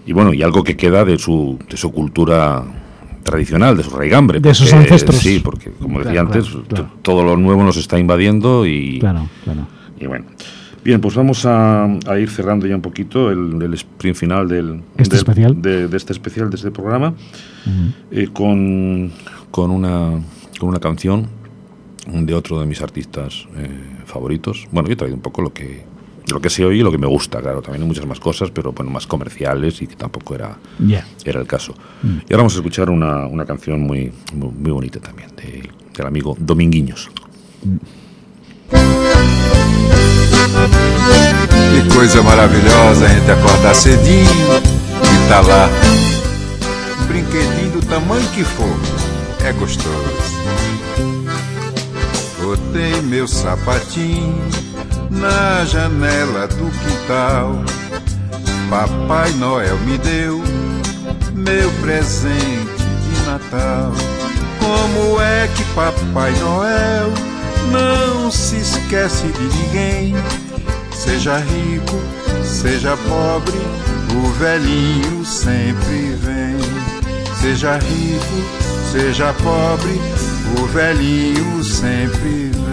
Y 0.06 0.14
bueno, 0.14 0.34
y 0.34 0.42
algo 0.44 0.64
que 0.64 0.76
queda 0.78 1.06
de 1.06 1.18
su, 1.20 1.60
de 1.70 1.78
su 1.78 1.92
cultura 1.92 2.64
tradicional, 3.24 3.78
de 3.78 3.84
su 3.84 3.92
raigambre. 3.92 4.40
De 4.40 4.54
sus 4.54 4.72
ancestros. 4.74 5.18
Sí, 5.18 5.40
porque 5.44 5.72
como 5.72 6.00
decía 6.00 6.14
Claro, 6.14 6.28
antes, 6.30 6.46
claro, 6.46 6.62
t- 6.64 6.76
claro. 6.76 6.92
todo 7.02 7.24
lo 7.24 7.38
nuevo 7.38 7.64
nos 7.64 7.78
está 7.78 8.00
invadiendo 8.00 8.66
y, 8.66 9.00
Claro, 9.00 9.28
claro. 9.44 9.68
y 10.00 10.06
bueno. 10.08 10.26
Bien, 10.84 11.02
pues 11.02 11.14
vamos 11.14 11.46
a, 11.46 11.84
a 11.84 12.18
ir 12.20 12.30
cerrando 12.30 12.66
ya 12.66 12.74
un 12.74 12.82
poquito 12.82 13.30
el, 13.30 13.62
el 13.62 13.74
sprint 13.74 14.16
final 14.16 14.48
del, 14.48 14.82
Este 14.98 15.16
de- 15.16 15.18
especial. 15.18 15.62
De, 15.62 15.88
de 15.90 15.98
este 15.98 16.14
especial, 16.14 16.50
de 16.50 16.56
este 16.56 16.72
programa, 16.72 17.14
eh, 18.12 18.30
con, 18.34 19.12
con, 19.52 19.72
una, 19.72 20.12
con 20.58 20.70
una 20.70 20.80
canción 20.80 21.28
de 22.08 22.34
otro 22.34 22.60
de 22.62 22.66
mis 22.66 22.82
artistas 22.82 23.46
eh, 23.58 23.70
favoritos. 24.06 24.68
Bueno, 24.72 24.88
yo 24.88 24.94
he 24.94 24.96
traído 24.96 25.16
un 25.18 25.22
poco 25.22 25.42
lo 25.42 25.54
que, 25.54 25.84
lo 26.32 26.40
que 26.42 26.50
sé 26.50 26.64
hoy 26.66 26.80
y 26.80 26.84
lo 26.84 26.92
que 26.92 26.98
me 26.98 27.08
gusta, 27.08 27.40
claro. 27.42 27.62
También 27.62 27.84
hay 27.84 27.88
muchas 27.88 28.06
más 28.06 28.20
cosas, 28.20 28.52
pero 28.52 28.72
bueno, 28.72 28.92
más 28.92 29.06
comerciales 29.08 29.82
y 29.82 29.88
que 29.88 29.96
tampoco 29.96 30.36
era, 30.36 30.58
Ya. 30.80 31.06
era 31.26 31.40
el 31.42 31.48
caso. 31.48 31.74
Y 32.04 32.08
ahora 32.34 32.38
vamos 32.38 32.54
a 32.54 32.58
escuchar 32.58 32.90
una, 32.90 33.26
una 33.28 33.46
canción 33.46 33.82
muy, 33.82 34.12
muy, 34.34 34.50
muy 34.52 34.72
bonita 34.72 35.00
también, 35.00 35.30
de- 35.36 35.70
del 35.96 36.08
amigo 36.08 36.36
Dominguinhos. 36.40 37.10
Que 41.72 41.96
coisa 41.96 42.22
maravilhosa 42.22 43.06
a 43.06 43.10
gente 43.10 43.32
acordar 43.32 43.76
cedinho 43.76 44.54
e 44.58 45.30
tá 45.30 45.40
lá. 45.42 45.70
Um 47.02 47.06
brinquedinho 47.08 47.72
do 47.72 47.86
tamanho 47.86 48.28
que 48.32 48.44
for, 48.44 48.68
é 49.46 49.52
gostoso. 49.54 50.40
Botei 52.42 53.02
meu 53.02 53.28
sapatinho 53.28 54.36
na 55.10 55.66
janela 55.66 56.48
do 56.48 56.72
quintal. 56.80 57.56
Papai 58.70 59.32
Noel 59.34 59.78
me 59.80 59.98
deu 59.98 60.42
meu 61.34 61.72
presente 61.82 62.84
de 62.84 63.26
Natal. 63.26 63.92
Como 64.60 65.22
é 65.22 65.48
que 65.48 65.64
Papai 65.74 66.32
Noel 66.40 67.12
não 67.72 68.32
se 68.32 68.58
esquece 68.58 69.28
de 69.28 69.58
ninguém? 69.58 70.16
Seja 70.92 71.38
rico, 71.38 72.00
seja 72.44 72.96
pobre, 73.08 73.58
o 74.14 74.32
velhinho 74.34 75.26
sempre 75.26 76.16
vem. 76.22 76.60
Seja 77.40 77.78
rico, 77.78 78.92
seja 78.92 79.34
pobre, 79.34 80.00
o 80.62 80.66
velhinho 80.68 81.64
sempre 81.64 82.52
vem. 82.54 82.69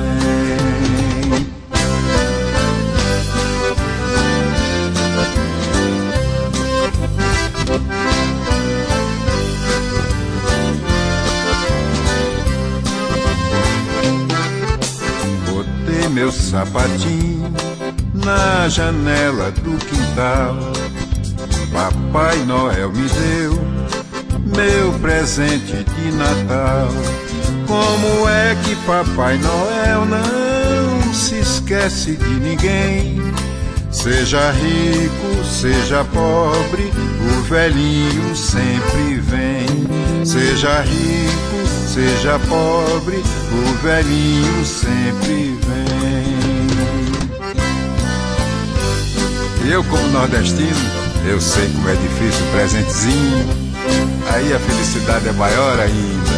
Meu 16.16 16.32
sapatinho 16.32 17.52
na 18.14 18.66
janela 18.70 19.50
do 19.50 19.76
quintal. 19.84 20.56
Papai 21.70 22.38
Noel 22.46 22.90
me 22.90 23.06
deu 23.06 23.52
meu 24.56 24.98
presente 24.98 25.84
de 25.84 26.12
Natal. 26.12 26.88
Como 27.66 28.26
é 28.30 28.56
que 28.64 28.74
Papai 28.86 29.36
Noel 29.36 30.06
não 30.06 31.12
se 31.12 31.34
esquece 31.34 32.16
de 32.16 32.40
ninguém? 32.40 33.20
Seja 33.90 34.52
rico, 34.52 35.44
seja 35.44 36.02
pobre, 36.04 36.90
o 37.28 37.42
velhinho 37.42 38.34
sempre 38.34 39.20
vem. 39.20 40.24
Seja 40.24 40.80
rico, 40.80 41.66
seja 41.92 42.38
pobre, 42.48 43.22
o 43.52 43.82
velhinho 43.82 44.64
sempre 44.64 45.58
vem. 45.60 45.95
E 49.66 49.72
eu, 49.72 49.82
como 49.82 50.06
nordestino, 50.10 50.70
eu 51.28 51.40
sei 51.40 51.68
como 51.70 51.88
é 51.88 51.94
difícil 51.96 52.46
o 52.46 52.50
presentezinho. 52.52 53.46
Aí 54.32 54.52
a 54.52 54.60
felicidade 54.60 55.28
é 55.28 55.32
maior 55.32 55.80
ainda. 55.80 56.30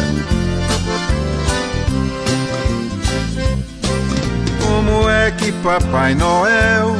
Como 4.65 5.07
é 5.07 5.29
que 5.29 5.51
Papai 5.51 6.15
Noel 6.15 6.95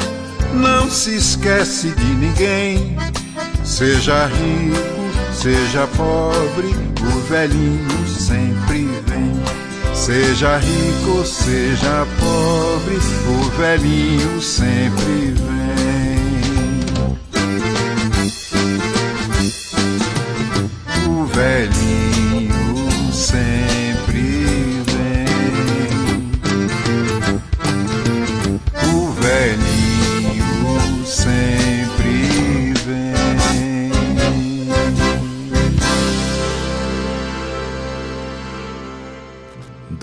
não 0.53 0.87
se 0.87 1.15
esquece 1.15 1.89
de 1.89 2.05
ninguém? 2.05 2.95
Seja 3.63 4.27
rico, 4.27 5.33
seja 5.33 5.87
pobre, 5.97 6.75
o 7.11 7.19
velhinho 7.21 8.07
sempre 8.07 8.87
vem. 9.07 9.33
Seja 9.95 10.57
rico, 10.57 11.25
seja 11.25 12.05
pobre, 12.19 12.99
o 13.27 13.49
velhinho 13.57 14.39
sempre 14.39 15.33
vem. 15.35 15.58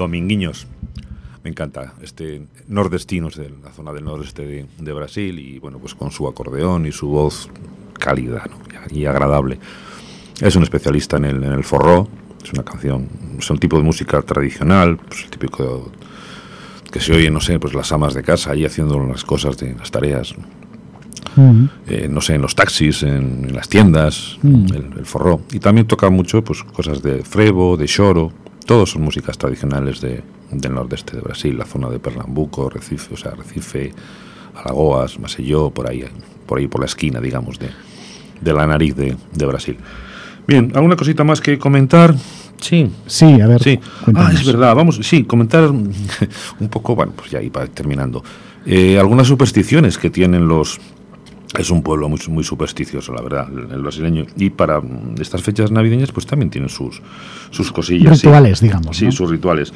Dominguinhos. 0.07 0.67
Me 1.43 1.51
encanta 1.51 1.95
este 2.01 2.43
nordestino, 2.69 3.27
es 3.29 3.37
de 3.37 3.51
la 3.63 3.73
zona 3.73 3.93
del 3.93 4.05
nordeste 4.05 4.47
de, 4.47 4.67
de 4.79 4.93
Brasil 4.93 5.39
y 5.39 5.59
bueno, 5.59 5.79
pues 5.79 5.95
con 5.95 6.11
su 6.13 6.27
acordeón 6.29 6.87
y 6.87 6.93
su 6.93 7.09
voz 7.09 7.49
cálida 7.99 8.45
¿no? 8.49 8.57
y 8.95 9.05
agradable. 9.07 9.59
Es 10.41 10.55
un 10.55 10.63
especialista 10.63 11.17
en 11.17 11.25
el, 11.25 11.43
en 11.43 11.53
el 11.53 11.65
forró, 11.65 12.09
es 12.43 12.53
una 12.53 12.63
canción, 12.65 13.09
es 13.39 13.51
un 13.51 13.59
tipo 13.59 13.77
de 13.79 13.83
música 13.83 14.23
tradicional, 14.23 14.97
pues 14.97 15.25
el 15.25 15.31
típico 15.31 15.91
que 16.93 17.01
se 17.01 17.13
oye, 17.15 17.31
no 17.31 17.41
sé, 17.41 17.59
pues 17.59 17.75
las 17.75 17.91
amas 17.93 18.15
de 18.15 18.23
casa 18.23 18.53
ahí 18.53 18.65
haciendo 18.65 18.99
las 19.07 19.25
cosas 19.25 19.57
de 19.59 19.75
las 19.75 19.91
tareas, 19.91 20.35
Mm. 21.39 21.67
eh, 21.89 22.09
no 22.11 22.23
sé, 22.23 22.35
en 22.37 22.41
los 22.43 22.55
taxis, 22.55 23.03
en, 23.03 23.45
en 23.49 23.55
las 23.55 23.69
tiendas, 23.69 24.39
Mm. 24.43 24.67
el, 24.73 24.99
el 25.01 25.05
forró. 25.07 25.43
Y 25.53 25.59
también 25.59 25.87
toca 25.87 26.09
mucho 26.09 26.43
pues 26.43 26.63
cosas 26.63 27.03
de 27.03 27.23
frevo, 27.25 27.77
de 27.77 27.85
choro, 27.87 28.33
todos 28.67 28.91
son 28.91 29.03
músicas 29.03 29.39
tradicionales 29.39 30.01
de, 30.01 30.23
del 30.51 30.75
nordeste 30.75 31.17
de 31.17 31.23
Brasil, 31.23 31.57
la 31.57 31.65
zona 31.65 31.89
de 31.89 31.99
Pernambuco, 31.99 32.69
Recife, 32.69 33.15
o 33.15 33.17
sea, 33.17 33.33
Recife, 33.33 33.93
Alagoas, 34.55 35.19
Maceió, 35.19 35.71
por 35.71 35.89
ahí, 35.89 36.05
por 36.47 36.59
ahí 36.59 36.67
por 36.67 36.81
la 36.81 36.87
esquina, 36.87 37.21
digamos, 37.21 37.59
de, 37.59 37.71
de 38.41 38.53
la 38.53 38.67
nariz 38.67 38.95
de, 38.97 39.17
de 39.33 39.47
Brasil. 39.47 39.79
Bien, 40.47 40.73
¿alguna 40.75 40.97
cosita 40.97 41.25
más 41.25 41.41
que 41.41 41.59
comentar? 41.59 42.15
Sí. 42.61 42.91
Sí, 43.07 43.41
a 43.41 43.47
ver. 43.47 43.63
Sí. 43.63 43.79
Ah, 44.15 44.31
es 44.33 44.45
verdad, 44.45 44.75
vamos, 44.75 44.99
sí, 45.03 45.25
comentar 45.25 45.71
un 45.71 46.69
poco, 46.71 46.95
bueno, 46.95 47.13
pues 47.15 47.31
ya 47.31 47.43
iba 47.43 47.67
terminando. 47.67 48.23
Eh, 48.65 48.99
algunas 48.99 49.29
supersticiones 49.29 49.97
que 49.97 50.11
tienen 50.11 50.49
los... 50.49 50.81
Es 51.59 51.71
un 51.71 51.83
pueblo 51.83 52.09
muy, 52.09 52.19
muy 52.29 52.45
supersticioso, 52.45 53.13
la 53.15 53.23
verdad, 53.23 53.49
el, 53.51 53.83
brasileño. 53.83 54.27
Y 54.37 54.51
para 54.51 54.81
mm, 54.81 55.15
estas 55.21 55.43
fechas 55.43 55.71
navideñas, 55.71 56.13
pues 56.13 56.27
también 56.27 56.51
tienen 56.51 56.69
sus, 56.69 57.01
sus 57.51 57.73
cosillas. 57.73 58.19
sí. 58.19 58.27
Rituales, 58.27 58.61
digamos, 58.61 58.97
Sí, 58.97 59.07
¿no? 59.07 59.13
sus 59.13 59.31
rituales. 59.31 59.73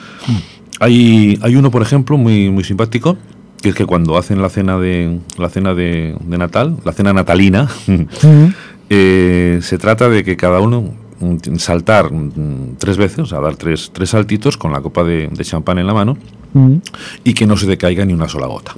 Hay, 0.81 1.39
hay 1.43 1.57
uno, 1.57 1.71
por 1.71 1.83
ejemplo, 1.83 2.17
muy, 2.17 2.51
muy 2.51 2.65
simpático, 2.65 3.17
que 3.63 3.71
es 3.71 3.75
que 3.75 3.87
cuando 3.87 4.17
hacen 4.17 4.41
la 4.43 4.49
cena 4.49 4.79
de 4.79 5.21
la 5.39 5.49
cena 5.49 5.75
de, 5.75 6.17
de 6.21 6.39
Natal, 6.39 6.77
la 6.85 6.93
cena 6.93 7.13
natalina, 7.13 7.69
eh, 8.91 9.59
se 9.63 9.79
trata 9.79 10.09
de 10.09 10.25
que 10.25 10.37
cada 10.37 10.61
uno 10.61 10.95
mm, 11.21 11.57
saltar 11.57 12.13
mm, 12.13 12.77
tres 12.79 12.97
veces, 12.97 13.21
o 13.21 13.27
sea, 13.27 13.41
dar 13.41 13.57
tres, 13.57 13.91
tres 13.93 14.11
saltitos 14.11 14.57
con 14.57 14.73
la 14.73 14.81
copa 14.81 15.05
de, 15.05 15.29
de 15.29 15.45
champán 15.45 15.79
en 15.79 15.87
la 15.87 15.95
mano 15.95 16.17
Mm, 16.53 16.77
y 17.25 17.35
que 17.35 17.47
no 17.47 17.57
se 17.57 17.67
te 17.67 17.77
caiga 17.79 18.05
ni 18.05 18.13
una 18.13 18.29
sola 18.29 18.47
gota. 18.47 18.75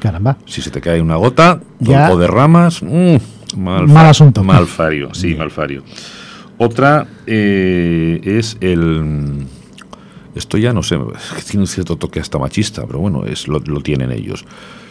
Caramba. 0.00 0.36
Si 0.46 0.62
se 0.62 0.70
te 0.70 0.80
cae 0.80 1.00
una 1.00 1.16
gota 1.16 1.60
Ya. 1.78 2.10
o 2.10 2.18
derramas, 2.18 2.82
mm, 2.82 3.16
mal, 3.56 3.86
Mal 3.86 4.06
asunto. 4.06 4.42
Mal 4.42 4.66
fario, 4.66 5.14
sí, 5.14 5.34
mal 5.34 5.50
fario. 5.50 5.82
Otra 6.58 7.06
eh, 7.26 8.20
es 8.24 8.56
el... 8.60 9.46
Esto 10.34 10.58
ya 10.58 10.72
no 10.72 10.82
sé, 10.82 10.94
es 10.96 11.34
que 11.34 11.42
tiene 11.42 11.62
un 11.62 11.66
cierto 11.66 11.96
toque 11.96 12.20
hasta 12.20 12.38
machista, 12.38 12.86
pero 12.86 13.00
bueno, 13.00 13.24
es 13.24 13.48
lo, 13.48 13.58
lo 13.58 13.80
tienen 13.80 14.12
ellos. 14.12 14.44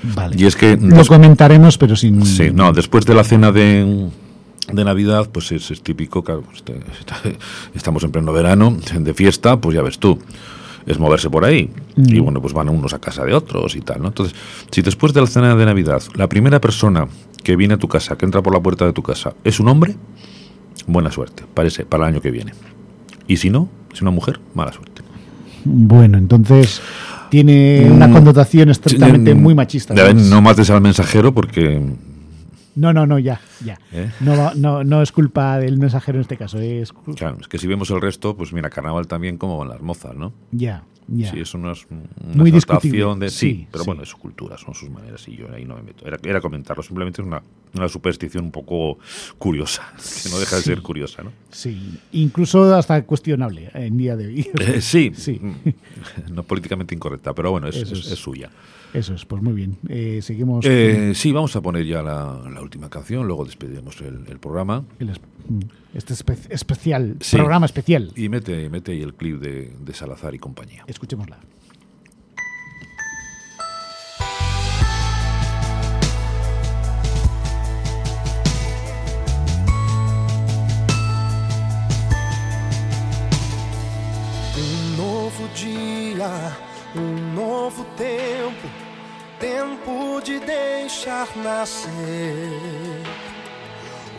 Vale. 0.03 0.35
Y 0.37 0.45
es 0.45 0.55
que... 0.55 0.77
Lo 0.77 1.05
comentaremos, 1.05 1.77
pero 1.77 1.95
sin. 1.95 2.25
Sí, 2.25 2.51
no, 2.53 2.73
después 2.73 3.05
de 3.05 3.15
la 3.15 3.23
cena 3.23 3.51
de, 3.51 4.09
de 4.71 4.83
Navidad, 4.83 5.29
pues 5.31 5.51
es, 5.53 5.71
es 5.71 5.81
típico, 5.81 6.23
claro, 6.23 6.43
pues, 6.43 6.63
estamos 7.73 8.03
en 8.03 8.11
pleno 8.11 8.33
verano, 8.33 8.77
de 8.93 9.13
fiesta, 9.13 9.59
pues 9.61 9.75
ya 9.75 9.81
ves 9.81 9.97
tú, 9.97 10.19
es 10.89 10.99
moverse 10.99 11.29
por 11.29 11.45
ahí. 11.45 11.69
Mm. 11.95 12.09
Y 12.15 12.19
bueno, 12.19 12.41
pues 12.41 12.53
van 12.53 12.67
unos 12.67 12.93
a 12.93 12.99
casa 12.99 13.23
de 13.23 13.33
otros 13.33 13.75
y 13.75 13.81
tal, 13.81 14.01
¿no? 14.01 14.07
Entonces, 14.09 14.35
si 14.71 14.81
después 14.81 15.13
de 15.13 15.21
la 15.21 15.27
cena 15.27 15.55
de 15.55 15.65
Navidad, 15.65 16.01
la 16.15 16.27
primera 16.27 16.59
persona 16.59 17.07
que 17.43 17.55
viene 17.55 17.75
a 17.75 17.77
tu 17.77 17.87
casa, 17.87 18.17
que 18.17 18.25
entra 18.25 18.41
por 18.41 18.53
la 18.53 18.59
puerta 18.59 18.85
de 18.85 18.91
tu 18.93 19.01
casa, 19.03 19.33
es 19.43 19.59
un 19.59 19.69
hombre, 19.69 19.95
buena 20.87 21.11
suerte, 21.11 21.43
parece, 21.53 21.85
para 21.85 22.03
el 22.07 22.13
año 22.15 22.21
que 22.21 22.31
viene. 22.31 22.53
Y 23.27 23.37
si 23.37 23.49
no, 23.49 23.69
es 23.93 24.01
una 24.01 24.11
mujer, 24.11 24.39
mala 24.55 24.73
suerte. 24.73 25.03
Bueno, 25.63 26.17
entonces 26.17 26.81
tiene 27.29 27.87
una 27.91 28.07
Mm, 28.07 28.13
connotación 28.13 28.69
estrictamente 28.69 29.35
Mm, 29.35 29.41
muy 29.41 29.53
machista. 29.53 29.93
no 30.13 30.41
mates 30.41 30.69
al 30.71 30.81
mensajero 30.81 31.33
porque... 31.33 31.79
No, 32.75 32.93
no, 32.93 33.05
no, 33.05 33.19
ya, 33.19 33.41
ya. 33.65 33.77
¿eh? 33.91 34.09
No, 34.21 34.53
no, 34.55 34.83
no 34.83 35.01
es 35.01 35.11
culpa 35.11 35.57
del 35.59 35.77
mensajero 35.77 36.17
en 36.17 36.21
este 36.21 36.37
caso, 36.37 36.59
es 36.59 36.93
Claro, 37.15 37.37
es 37.41 37.47
que 37.47 37.57
si 37.57 37.67
vemos 37.67 37.89
el 37.91 37.99
resto, 38.01 38.35
pues 38.37 38.53
mira, 38.53 38.69
carnaval 38.69 39.07
también 39.07 39.37
como 39.37 39.57
van 39.57 39.69
las 39.69 39.81
mozas, 39.81 40.15
¿no? 40.15 40.31
ya, 40.51 40.83
ya. 41.07 41.31
Sí, 41.31 41.39
eso 41.39 41.57
no 41.57 41.71
es 41.71 41.87
una 41.89 42.35
Muy 42.35 42.51
discutible. 42.51 43.03
de 43.17 43.29
sí, 43.31 43.37
Sí, 43.39 43.67
pero 43.71 43.83
sí. 43.83 43.89
bueno, 43.89 44.03
es 44.03 44.09
su 44.09 44.17
cultura, 44.17 44.57
son 44.59 44.75
sus 44.75 44.89
maneras 44.91 45.27
y 45.27 45.35
yo 45.35 45.51
ahí 45.53 45.65
no 45.65 45.75
me 45.75 45.81
meto. 45.81 46.05
Era, 46.07 46.17
era 46.23 46.39
comentarlo, 46.39 46.83
simplemente 46.83 47.21
es 47.21 47.27
una, 47.27 47.41
una 47.73 47.87
superstición 47.89 48.45
un 48.45 48.51
poco 48.51 48.97
curiosa, 49.37 49.93
que 50.23 50.29
no 50.29 50.39
deja 50.39 50.55
de 50.57 50.61
ser 50.63 50.81
curiosa, 50.81 51.23
¿no? 51.23 51.31
Sí, 51.51 51.99
incluso 52.11 52.73
hasta 52.75 53.03
cuestionable 53.05 53.69
en 53.73 53.97
día 53.97 54.15
de 54.15 54.27
hoy. 54.27 54.49
Eh, 54.59 54.81
sí, 54.81 55.11
Sí. 55.15 55.39
mm, 55.41 56.33
no 56.33 56.43
políticamente 56.43 56.95
incorrecta, 56.95 57.33
pero 57.33 57.51
bueno, 57.51 57.67
es, 57.67 57.75
Eso 57.77 57.93
es- 57.93 58.05
es. 58.07 58.11
es 58.13 58.19
suya. 58.19 58.49
Eso 58.91 59.13
es, 59.13 59.23
pues 59.23 59.43
muy 59.43 59.53
bien. 59.53 59.77
Eh, 59.87 60.19
seguimos. 60.23 60.65
Eh, 60.67 61.11
sí, 61.13 61.31
vamos 61.31 61.55
a 61.55 61.61
poner 61.61 61.85
ya 61.85 62.01
la, 62.01 62.41
la 62.51 62.59
última 62.61 62.89
canción, 62.89 63.27
luego 63.27 63.45
despediremos 63.45 64.01
el, 64.01 64.25
el 64.27 64.39
programa. 64.39 64.83
con 64.97 65.07
el 65.07 65.13
es- 65.15 65.21
mm, 65.47 65.59
este 65.93 66.13
espe- 66.15 66.47
especial, 66.49 67.15
Sí. 67.21 67.37
programa 67.37 67.67
especial. 67.67 68.11
Y 68.15 68.29
mete, 68.29 68.67
mete 68.69 68.93
ahí 68.93 69.01
el 69.03 69.13
clip 69.13 69.39
de, 69.39 69.73
de 69.79 69.93
Salazar 69.93 70.33
y 70.33 70.39
compañía. 70.39 70.85
Escuchémosla. 70.87 71.37
Um 86.95 87.33
novo 87.33 87.85
tempo, 87.95 88.67
tempo 89.39 90.21
de 90.21 90.39
deixar 90.39 91.27
nascer. 91.37 91.89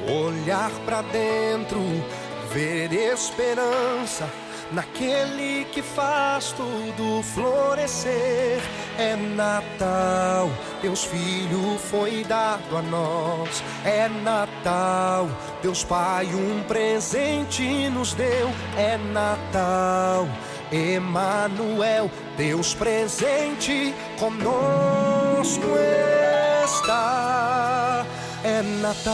Olhar 0.08 0.70
pra 0.86 1.02
dentro, 1.02 1.80
ver 2.52 2.92
esperança 2.92 4.28
naquele 4.72 5.64
que 5.66 5.82
faz 5.82 6.52
tudo 6.52 7.22
florescer. 7.22 8.60
É 8.98 9.16
Natal, 9.16 10.50
Deus 10.82 11.04
Filho 11.04 11.78
foi 11.78 12.24
dado 12.24 12.76
a 12.76 12.82
nós. 12.82 13.62
É 13.84 14.08
Natal, 14.08 15.28
Deus 15.62 15.82
Pai 15.84 16.26
um 16.26 16.62
presente 16.64 17.88
nos 17.90 18.12
deu. 18.14 18.50
É 18.76 18.98
Natal, 19.12 20.28
Emanuel, 20.72 22.10
Deus 22.36 22.74
presente 22.74 23.92
conosco 24.18 25.66
está. 26.64 28.06
É 28.44 28.62
Natal. 28.62 29.10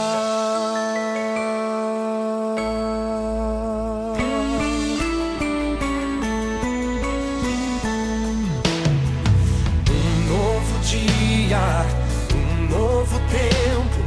Um 9.89 10.29
novo 10.29 10.79
dia, 10.83 11.85
um 12.33 12.67
novo 12.69 13.19
tempo, 13.29 13.99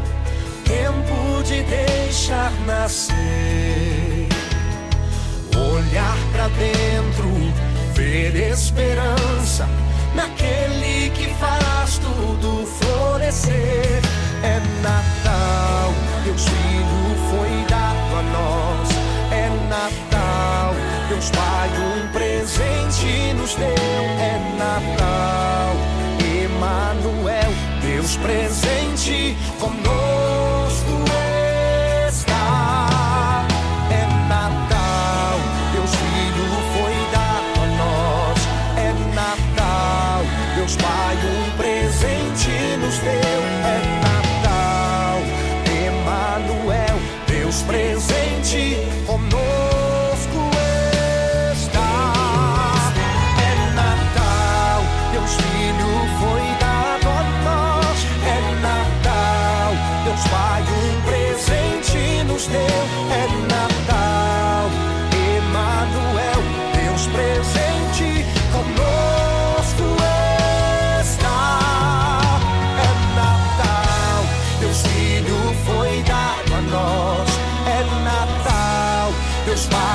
tempo 0.64 1.42
de 1.42 1.62
deixar 1.64 2.52
nascer. 2.66 3.49
Ver 8.68 9.19
durch 79.47 79.62
Spaß. 79.62 79.89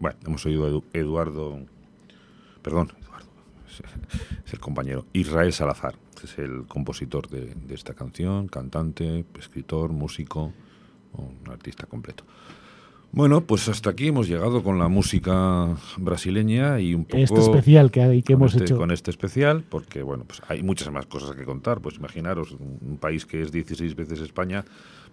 Bueno, 0.00 0.18
hemos 0.26 0.44
oído 0.46 0.66
a 0.66 0.70
Edu- 0.70 0.84
Eduardo, 0.92 1.60
perdón, 2.62 2.92
Eduardo, 3.00 3.28
es- 3.68 3.82
es 4.46 4.52
el 4.52 4.58
compañero, 4.60 5.06
Israel 5.12 5.52
Salazar, 5.52 5.94
que 6.18 6.26
es 6.26 6.38
el 6.38 6.66
compositor 6.66 7.28
de, 7.28 7.54
de 7.54 7.74
esta 7.74 7.94
canción, 7.94 8.48
cantante, 8.48 9.24
escritor, 9.38 9.92
músico, 9.92 10.52
un 11.12 11.38
artista 11.50 11.86
completo. 11.86 12.24
Bueno, 13.12 13.40
pues 13.40 13.68
hasta 13.68 13.90
aquí 13.90 14.06
hemos 14.08 14.28
llegado 14.28 14.62
con 14.62 14.78
la 14.78 14.86
música 14.86 15.66
brasileña 15.96 16.78
y 16.78 16.94
un 16.94 17.04
poco... 17.04 17.18
Este 17.18 17.40
especial 17.40 17.90
que, 17.90 18.02
hay- 18.02 18.22
que 18.22 18.34
hemos 18.34 18.52
este, 18.52 18.64
hecho. 18.66 18.76
Con 18.76 18.92
este 18.92 19.10
especial, 19.10 19.64
porque 19.68 20.02
bueno, 20.02 20.24
pues 20.26 20.40
hay 20.48 20.62
muchas 20.62 20.92
más 20.92 21.06
cosas 21.06 21.34
que 21.34 21.44
contar. 21.44 21.80
Pues 21.80 21.96
imaginaros, 21.96 22.52
un, 22.52 22.98
país 22.98 23.26
que 23.26 23.42
es 23.42 23.50
16 23.50 23.96
veces 23.96 24.20
España, 24.20 24.64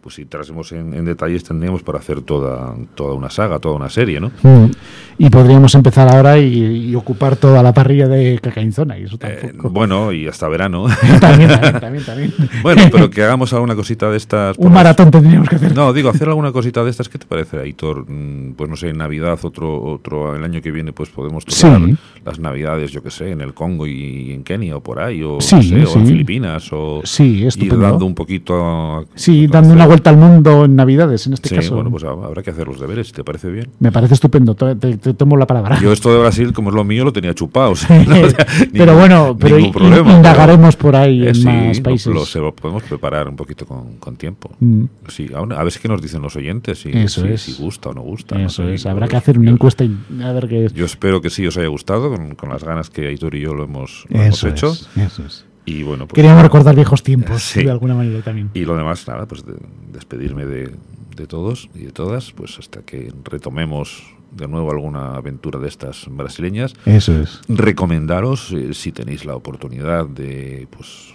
pues 0.02 0.14
si 0.16 0.26
trasemos 0.26 0.72
en, 0.74 0.94
en 0.94 1.06
detalles 1.06 1.44
tendríamos 1.44 1.82
para 1.82 1.98
hacer 2.00 2.22
toda, 2.22 2.76
toda 2.94 3.16
una 3.16 3.30
saga, 3.32 3.58
toda 3.60 3.76
una 3.76 3.90
serie, 3.90 4.20
¿no? 4.20 4.28
Mm. 4.44 4.72
Y 5.18 5.30
podríamos 5.32 5.74
empezar 5.74 6.14
ahora 6.14 6.38
y, 6.38 6.90
y 6.92 6.96
ocupar 6.96 7.36
toda 7.36 7.64
la 7.64 7.74
parrilla 7.74 8.08
de 8.08 8.38
Cacainzona, 8.40 9.00
y 9.00 9.04
eso 9.06 9.18
Eh, 9.22 9.40
tampoco. 9.48 9.70
bueno, 9.72 10.12
y 10.12 10.28
hasta 10.28 10.48
verano. 10.50 10.86
también, 11.20 11.50
también, 11.50 11.80
también, 11.80 12.06
también. 12.06 12.34
bueno, 12.62 12.84
pero 12.92 13.10
que 13.10 13.24
hagamos 13.24 13.52
alguna 13.54 13.76
cosita 13.76 14.12
de 14.12 14.18
estas. 14.18 14.56
Un 14.60 14.66
las- 14.66 14.74
maratón 14.74 15.10
tendríamos 15.10 15.50
que 15.50 15.56
hacer. 15.56 15.76
No, 15.76 15.92
digo, 15.94 16.10
hacer 16.10 16.28
alguna 16.28 16.52
cosita 16.52 16.84
de 16.84 16.92
estas, 16.92 17.10
¿qué 17.10 17.18
te 17.18 17.26
parece, 17.26 17.58
Aitor? 17.58 17.87
Mm, 17.96 18.54
Pues 18.58 18.70
no 18.70 18.76
sé, 18.76 18.90
en 18.90 18.98
Navidad, 18.98 19.38
otro, 19.44 19.82
otro, 19.84 20.36
el 20.36 20.44
año 20.44 20.62
que 20.62 20.72
viene, 20.72 20.92
pues 20.94 21.10
podemos 21.10 21.46
tocar 21.46 21.80
Sí. 21.82 21.96
las 22.26 22.40
Navidades, 22.40 22.92
yo 22.92 23.04
que 23.04 23.12
sé, 23.12 23.32
en 23.32 23.42
el 23.42 23.54
Congo 23.54 23.86
y 23.86 24.32
en 24.32 24.44
Kenia 24.44 24.76
o 24.78 24.82
por 24.82 25.00
ahí, 25.00 25.22
o, 25.24 25.36
no 25.36 25.42
Sí, 25.42 25.62
sé, 25.70 25.86
o 25.86 25.94
en. 26.00 26.08
Filipinas, 26.08 26.68
o 26.72 27.02
Sí, 27.04 27.46
ir 27.58 27.78
dando 27.78 28.06
un 28.06 28.16
poquito. 28.16 28.56
a- 28.66 29.06
Sí, 29.16 29.46
a 29.46 29.48
dando 29.50 29.74
una 29.74 29.86
vuelta 29.86 30.10
al 30.10 30.18
mundo 30.18 30.66
en 30.66 30.76
Navidades, 30.76 31.28
en 31.28 31.34
este 31.34 31.50
Sí, 31.50 31.56
caso. 31.56 31.76
bueno, 31.76 31.92
pues 31.92 32.04
hab- 32.04 32.24
habrá 32.26 32.42
que 32.42 32.50
hacer 32.52 32.68
los 32.68 32.80
deberes, 32.80 33.08
si 33.08 33.14
te 33.14 33.24
parece 33.24 33.50
bien. 33.52 33.70
Me 33.80 33.92
parece 33.92 34.16
estupendo, 34.16 34.56
te, 34.56 34.76
te- 34.76 34.98
te 34.98 35.14
tomo 35.14 35.38
la 35.38 35.46
palabra. 35.46 35.80
Yo 35.82 35.92
esto 35.92 36.12
de 36.12 36.20
Brasil, 36.20 36.54
como 36.54 36.70
es 36.70 36.76
lo 36.76 36.84
mío, 36.84 37.04
lo 37.06 37.14
tenía 37.14 37.34
chupado. 37.36 37.72
o 37.72 37.76
sea, 37.76 37.88
no, 38.04 38.22
o 38.26 38.30
sea, 38.30 38.46
pero 38.74 38.86
ningún- 38.94 38.96
bueno, 39.00 39.38
pero 39.40 39.56
ningún 39.58 39.68
in- 39.68 39.74
problema, 39.74 40.12
indagaremos 40.18 40.76
por 40.76 40.96
ahí 40.96 41.24
Eh, 41.24 41.30
en 41.30 41.36
sí, 41.36 41.46
más 41.46 41.80
países. 41.82 42.08
Lo, 42.36 42.42
lo 42.42 42.56
podemos 42.56 42.84
preparar 42.84 43.28
un 43.28 43.36
poquito 43.36 43.66
con, 43.66 43.98
con 44.00 44.16
tiempo. 44.16 44.50
Mm. 44.60 44.84
Sí, 45.10 45.30
aún- 45.36 45.54
a 45.54 45.62
ver 45.64 45.72
si 45.72 45.80
qué 45.80 45.88
nos 45.88 46.02
dicen 46.02 46.22
los 46.22 46.36
oyentes, 46.36 46.80
si, 46.82 46.90
Eso 46.90 47.22
si- 47.22 47.28
es. 47.28 47.42
si 47.42 47.54
gusta 47.62 47.77
o 47.86 47.94
no 47.94 48.02
gusta. 48.02 48.38
no 48.38 48.48
Eso 48.48 48.64
sé, 48.64 48.74
es, 48.74 48.84
yo- 48.84 48.90
habrá 48.90 49.08
que 49.08 49.16
hacer 49.18 49.38
una 49.40 49.52
encuesta 49.52 49.84
y 49.84 49.96
a 50.22 50.32
ver 50.32 50.48
qué 50.48 50.66
es. 50.66 50.74
Yo 50.74 50.86
espero 50.86 51.22
que 51.22 51.30
sí 51.30 51.46
os 51.48 51.58
haya 51.58 51.68
gustado, 51.68 52.10
con, 52.10 52.36
con 52.36 52.50
las 52.50 52.64
ganas 52.64 52.90
que 52.90 53.08
Aitor 53.08 53.36
y 53.36 53.42
yo 53.42 53.54
lo 53.54 53.64
hemos, 53.64 54.06
lo 54.10 54.20
hemos 54.22 54.38
Eso 54.38 54.48
hecho. 54.48 54.72
es, 54.72 54.90
eso 54.98 55.24
es. 55.26 55.46
Y 55.66 55.84
bueno, 55.84 56.08
pues, 56.08 56.16
Queríamos 56.16 56.42
recordar 56.44 56.76
viejos 56.76 57.04
tiempos, 57.04 57.42
Sí. 57.44 57.64
de 57.64 57.72
alguna 57.72 57.94
manera 57.94 58.22
también. 58.22 58.50
Y 58.54 58.66
lo 58.66 58.76
demás, 58.78 59.08
nada, 59.08 59.28
pues 59.28 59.46
de- 59.46 59.56
despedirme 59.92 60.46
de, 60.46 60.74
de 61.16 61.28
todos 61.28 61.70
y 61.76 61.80
de 61.80 61.92
todas, 61.92 62.32
pues 62.32 62.58
hasta 62.60 62.82
que 62.84 63.12
retomemos 63.26 64.14
de 64.32 64.48
nuevo 64.48 64.72
alguna 64.72 65.16
aventura 65.16 65.60
de 65.60 65.68
estas 65.68 66.06
brasileñas. 66.10 66.74
Eso 66.86 67.20
es. 67.22 67.42
Recomendaros, 67.48 68.52
eh, 68.54 68.74
si 68.74 68.92
tenéis 68.92 69.26
la 69.26 69.36
oportunidad 69.36 70.08
de, 70.08 70.68
pues, 70.72 71.14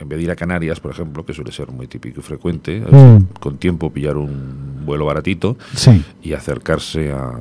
en 0.00 0.08
vez 0.08 0.18
de 0.18 0.24
ir 0.24 0.30
a 0.30 0.36
Canarias, 0.36 0.80
por 0.80 0.90
ejemplo, 0.92 1.24
que 1.26 1.34
suele 1.34 1.50
ser 1.52 1.68
muy 1.70 1.86
típico 1.86 2.20
y 2.20 2.22
frecuente, 2.22 2.80
Mm. 2.80 3.34
con 3.40 3.58
tiempo 3.58 3.90
pillar 3.92 4.16
un 4.16 4.84
vuelo 4.84 5.04
baratito 5.06 5.56
Sí. 5.74 6.02
y 6.22 6.32
acercarse 6.34 7.10
a, 7.12 7.32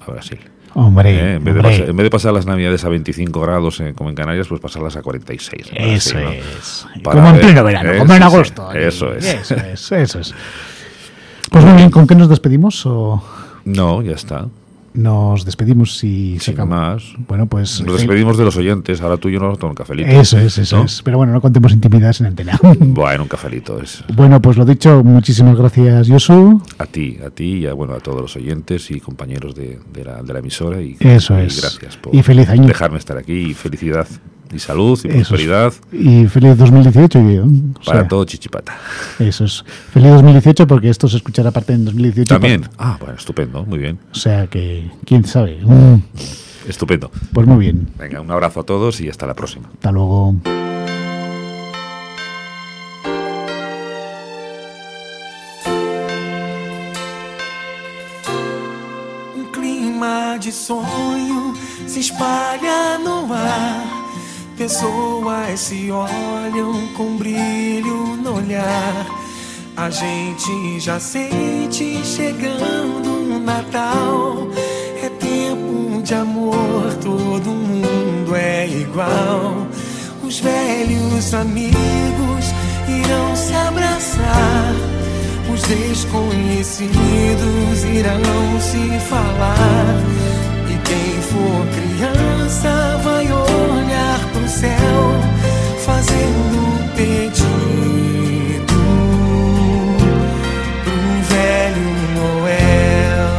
a 0.00 0.10
Brasil. 0.10 0.38
Hombre, 0.76 1.10
Eh, 1.10 1.34
en, 1.36 1.44
vez 1.44 1.54
de 1.54 1.60
hombre. 1.60 1.72
pasar, 1.72 1.88
en 1.90 1.96
vez 1.96 2.04
de 2.04 2.10
pasar 2.10 2.32
las 2.32 2.46
navidades 2.46 2.84
a 2.84 2.88
25 2.88 3.40
grados 3.40 3.78
eh, 3.80 3.92
como 3.94 4.10
en 4.10 4.16
Canarias, 4.16 4.48
pues 4.48 4.60
pasarlas 4.60 4.96
a 4.96 5.02
46. 5.02 5.68
en 5.72 5.84
Eso 5.90 6.14
Brasil, 6.18 6.38
¿no? 6.42 6.58
es. 6.58 6.86
Para 7.04 7.20
como 7.22 7.34
en 7.34 7.40
pleno 7.40 7.62
verano, 7.64 7.90
como 7.98 8.12
en 8.14 8.18
sí, 8.18 8.24
agosto. 8.24 8.72
eso 8.72 9.14
es. 9.14 9.24
Eso 9.24 9.54
es, 9.54 9.92
eso 9.92 10.18
es. 10.18 10.34
Pues 11.50 11.64
muy 11.64 11.74
bien, 11.74 11.90
¿con 11.90 12.06
qué 12.08 12.16
nos 12.16 12.28
despedimos? 12.28 12.84
O 12.86 13.22
No, 13.64 14.02
ya 14.02 14.12
está. 14.16 14.48
Nos 14.94 15.44
despedimos 15.44 16.02
y 16.04 16.38
se 16.38 16.54
Sin 16.54 16.68
más. 16.68 17.02
Bueno, 17.28 17.46
pues. 17.46 17.80
Nos 17.82 17.96
despedimos 17.96 18.38
de 18.38 18.44
los 18.44 18.56
oyentes. 18.56 19.00
Ahora 19.00 19.16
tú 19.16 19.28
y 19.28 19.32
yo 19.34 19.40
nos 19.40 19.58
tomar 19.58 19.72
un 19.72 19.76
cafelito. 19.76 20.08
Eso 20.08 20.38
es, 20.38 20.56
eso 20.58 20.78
¿no? 20.78 20.84
es. 20.84 21.02
Pero 21.02 21.16
bueno, 21.18 21.32
no 21.32 21.40
contemos 21.40 21.72
intimidades 21.72 22.20
en 22.20 22.26
antena. 22.26 22.58
Bueno, 22.78 23.24
un 23.24 23.28
cafelito 23.28 23.80
es. 23.80 24.04
bueno, 24.14 24.40
pues 24.40 24.56
lo 24.56 24.64
dicho, 24.64 25.02
muchísimas 25.04 25.56
gracias, 25.56 26.06
Yosu. 26.06 26.62
A 26.78 26.86
ti, 26.86 27.18
a 27.26 27.30
ti 27.30 27.58
y 27.58 27.66
a, 27.66 27.74
bueno, 27.74 27.94
a 27.94 27.98
todos 28.00 28.20
los 28.22 28.36
oyentes 28.36 28.90
y 28.90 29.00
compañeros 29.00 29.54
de, 29.54 29.78
de 29.92 30.04
la, 30.04 30.22
de 30.22 30.32
la 30.32 30.38
emisora. 30.38 30.80
Y, 30.80 30.96
Eso 31.00 31.36
y 31.38 31.46
es. 31.46 31.60
gracias 31.60 31.96
por 31.96 32.14
Y 32.14 32.22
feliz 32.22 32.48
año. 32.48 32.66
dejarme 32.68 32.98
estar 32.98 33.18
aquí. 33.18 33.32
Y 33.50 33.54
felicidad 33.54 34.06
y 34.54 34.58
salud 34.58 34.98
y 35.04 35.08
Eso 35.08 35.18
es. 35.18 35.28
prosperidad 35.28 35.72
Y 35.92 36.26
feliz 36.26 36.56
2018. 36.56 37.18
y, 37.20 37.38
o 37.38 37.72
para 37.84 38.00
sea, 38.00 38.08
todo 38.08 38.24
Chichipata. 38.24 38.76
Eso 39.18 39.44
es. 39.44 39.64
Feliz 39.92 40.10
2018 40.12 40.66
porque 40.66 40.88
esto 40.90 41.08
se 41.08 41.16
escuchará 41.16 41.50
aparte 41.50 41.72
en 41.72 41.84
2018. 41.84 42.34
También. 42.34 42.68
Ah, 42.78 42.96
bueno, 43.00 43.16
estupendo. 43.16 43.64
Muy 43.64 43.78
bien. 43.78 43.98
O 44.12 44.14
sea 44.14 44.46
que, 44.46 44.90
quién 45.04 45.24
sabe. 45.24 45.58
Mm, 45.62 45.96
Estupendo. 46.68 47.10
Pues 47.32 47.46
muy 47.46 47.58
bien. 47.58 47.88
Venga, 47.98 48.20
un 48.20 48.30
abrazo 48.30 48.60
a 48.60 48.62
todos 48.64 49.00
y 49.00 49.08
hasta 49.08 49.26
la 49.26 49.34
próxima. 49.34 49.68
Hasta 49.74 49.92
luego. 49.92 50.34
Um 59.36 59.44
clima 59.52 60.38
de 60.38 60.52
sonho 60.52 61.54
se 61.86 62.00
espalha 62.00 62.98
no 63.04 63.26
ar. 63.32 64.03
Pessoas 64.64 65.60
se 65.60 65.90
olham 65.90 66.88
com 66.96 67.18
brilho 67.18 68.16
no 68.16 68.38
olhar. 68.38 69.06
A 69.76 69.90
gente 69.90 70.80
já 70.80 70.98
sente 70.98 72.02
chegando 72.02 73.36
o 73.36 73.38
Natal. 73.38 74.48
É 75.02 75.10
tempo 75.10 76.00
de 76.02 76.14
amor, 76.14 76.94
todo 77.02 77.50
mundo 77.50 78.34
é 78.34 78.66
igual. 78.66 79.66
Os 80.22 80.40
velhos 80.40 81.34
amigos 81.34 82.46
irão 82.88 83.36
se 83.36 83.52
abraçar. 83.52 84.72
Os 85.52 85.60
desconhecidos 85.60 87.84
irão 87.92 88.58
se 88.62 88.98
falar. 89.10 90.00
E 90.70 90.78
quem 90.88 91.20
for 91.20 91.66
criança 91.68 92.98
vai 93.04 93.26
pro 93.26 93.43
céu, 94.54 95.20
fazendo 95.84 96.58
um 96.58 96.88
pedido 96.94 97.44
pro 100.84 100.98
velho 101.28 101.90
Noel. 102.14 103.36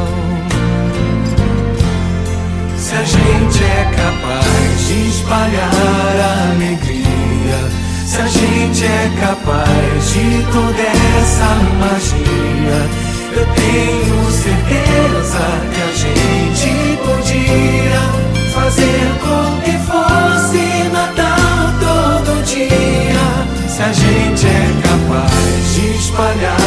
Se 2.78 2.96
a 2.96 3.04
gente 3.04 3.64
é 3.64 3.84
capaz 3.96 4.88
de 4.88 4.98
espalhar 5.10 6.16
alegria, 6.52 7.60
se 8.06 8.18
a 8.22 8.28
gente 8.28 8.84
é 8.84 9.10
capaz 9.22 10.12
de 10.12 10.44
toda 10.52 10.84
essa 11.22 11.50
magia, 11.80 12.80
eu 13.38 13.46
tenho 13.56 14.32
certeza 14.32 15.44
que 15.72 15.82
a 15.82 15.92
gente 16.04 16.70
podia 17.06 18.02
fazer 18.54 19.06
com 19.22 19.62
que 19.62 19.78
fosse 19.86 19.95
Se 23.76 23.84
a 23.84 23.92
gente 23.92 24.48
é 24.48 24.72
capaz 24.88 25.74
de 25.74 25.98
espalhar 25.98 26.58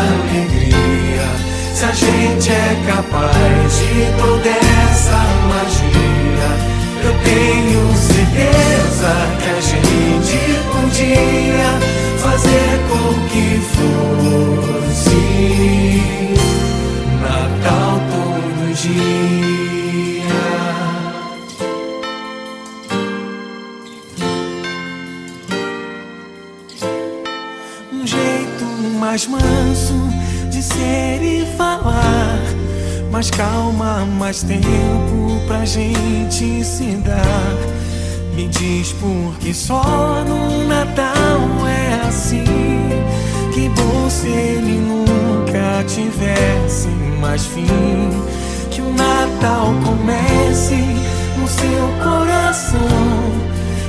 alegria, 0.00 1.28
se 1.74 1.84
a 1.84 1.92
gente 1.92 2.50
é 2.50 2.82
capaz 2.86 3.78
de 3.78 4.06
toda 4.18 4.48
essa 4.48 5.18
magia, 5.50 6.48
eu 7.04 7.12
tenho 7.24 7.94
certeza 7.94 9.12
que 9.38 9.48
a 9.50 9.60
gente 9.60 10.40
podia 10.72 11.70
fazer 12.22 12.80
com 12.88 13.12
que 13.28 13.60
fosse 13.76 15.20
mais 29.16 29.26
manso 29.28 29.94
de 30.50 30.62
ser 30.62 31.22
e 31.22 31.46
falar. 31.56 32.38
Mais 33.10 33.30
calma, 33.30 34.04
mais 34.18 34.42
tempo 34.42 35.40
pra 35.46 35.64
gente 35.64 36.62
se 36.62 36.96
dar. 36.96 37.54
Me 38.34 38.46
diz 38.48 38.92
por 38.92 39.38
que 39.38 39.54
só 39.54 40.22
no 40.28 40.68
Natal 40.68 41.40
é 41.66 42.06
assim. 42.06 42.44
Que 43.54 43.70
bom 43.70 44.10
se 44.10 44.28
ele 44.28 44.80
nunca 44.80 45.82
tivesse 45.86 46.88
mais 47.18 47.46
fim. 47.46 48.10
Que 48.70 48.82
o 48.82 48.92
Natal 48.92 49.72
comece 49.82 50.76
no 51.38 51.48
seu 51.48 51.88
coração. 52.04 52.80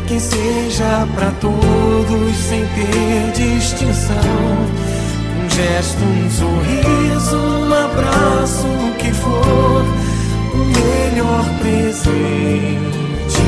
Que 0.08 0.22
seja 0.22 1.06
pra 1.14 1.32
todos 1.42 2.38
sem 2.38 2.66
ter 2.68 3.34
distinção. 3.36 4.87
Gesto, 5.58 6.04
um 6.04 6.30
sorriso, 6.30 7.36
um 7.36 7.74
abraço, 7.74 8.68
o 8.68 8.94
que 9.00 9.12
for. 9.12 9.84
melhor 10.54 11.44
presente 11.60 13.42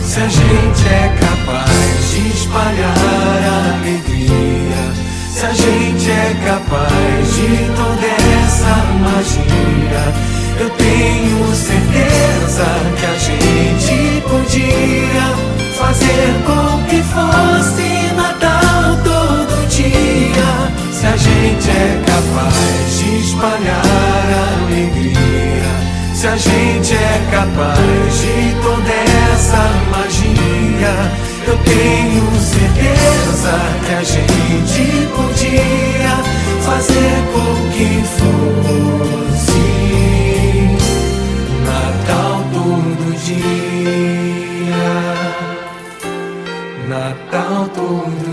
Se 0.05 0.21
a 0.21 0.29
gente 0.29 0.89
é 0.89 1.09
capaz 1.21 2.11
de 2.11 2.29
espalhar 2.37 3.41
a 3.49 3.79
alegria, 3.79 4.93
se 5.33 5.47
a 5.47 5.53
gente 5.55 6.11
é 6.11 6.37
capaz 6.45 7.35
de 7.35 7.49
toda 7.75 8.07
essa 8.45 8.56
capaz 27.57 28.21
de 28.21 28.55
toda 28.63 28.93
essa 29.33 29.65
magia, 29.91 30.95
eu 31.47 31.57
tenho 31.65 32.27
certeza 32.39 33.55
que 33.87 33.93
a 33.93 34.03
gente 34.03 34.85
podia 35.17 36.15
fazer 36.63 37.17
com 37.33 37.55
que 37.73 37.91
fosse 38.19 39.67
Natal 41.65 42.37
todo 42.53 43.05
dia. 43.25 43.57
Natal 46.89 47.69
todo. 47.75 48.26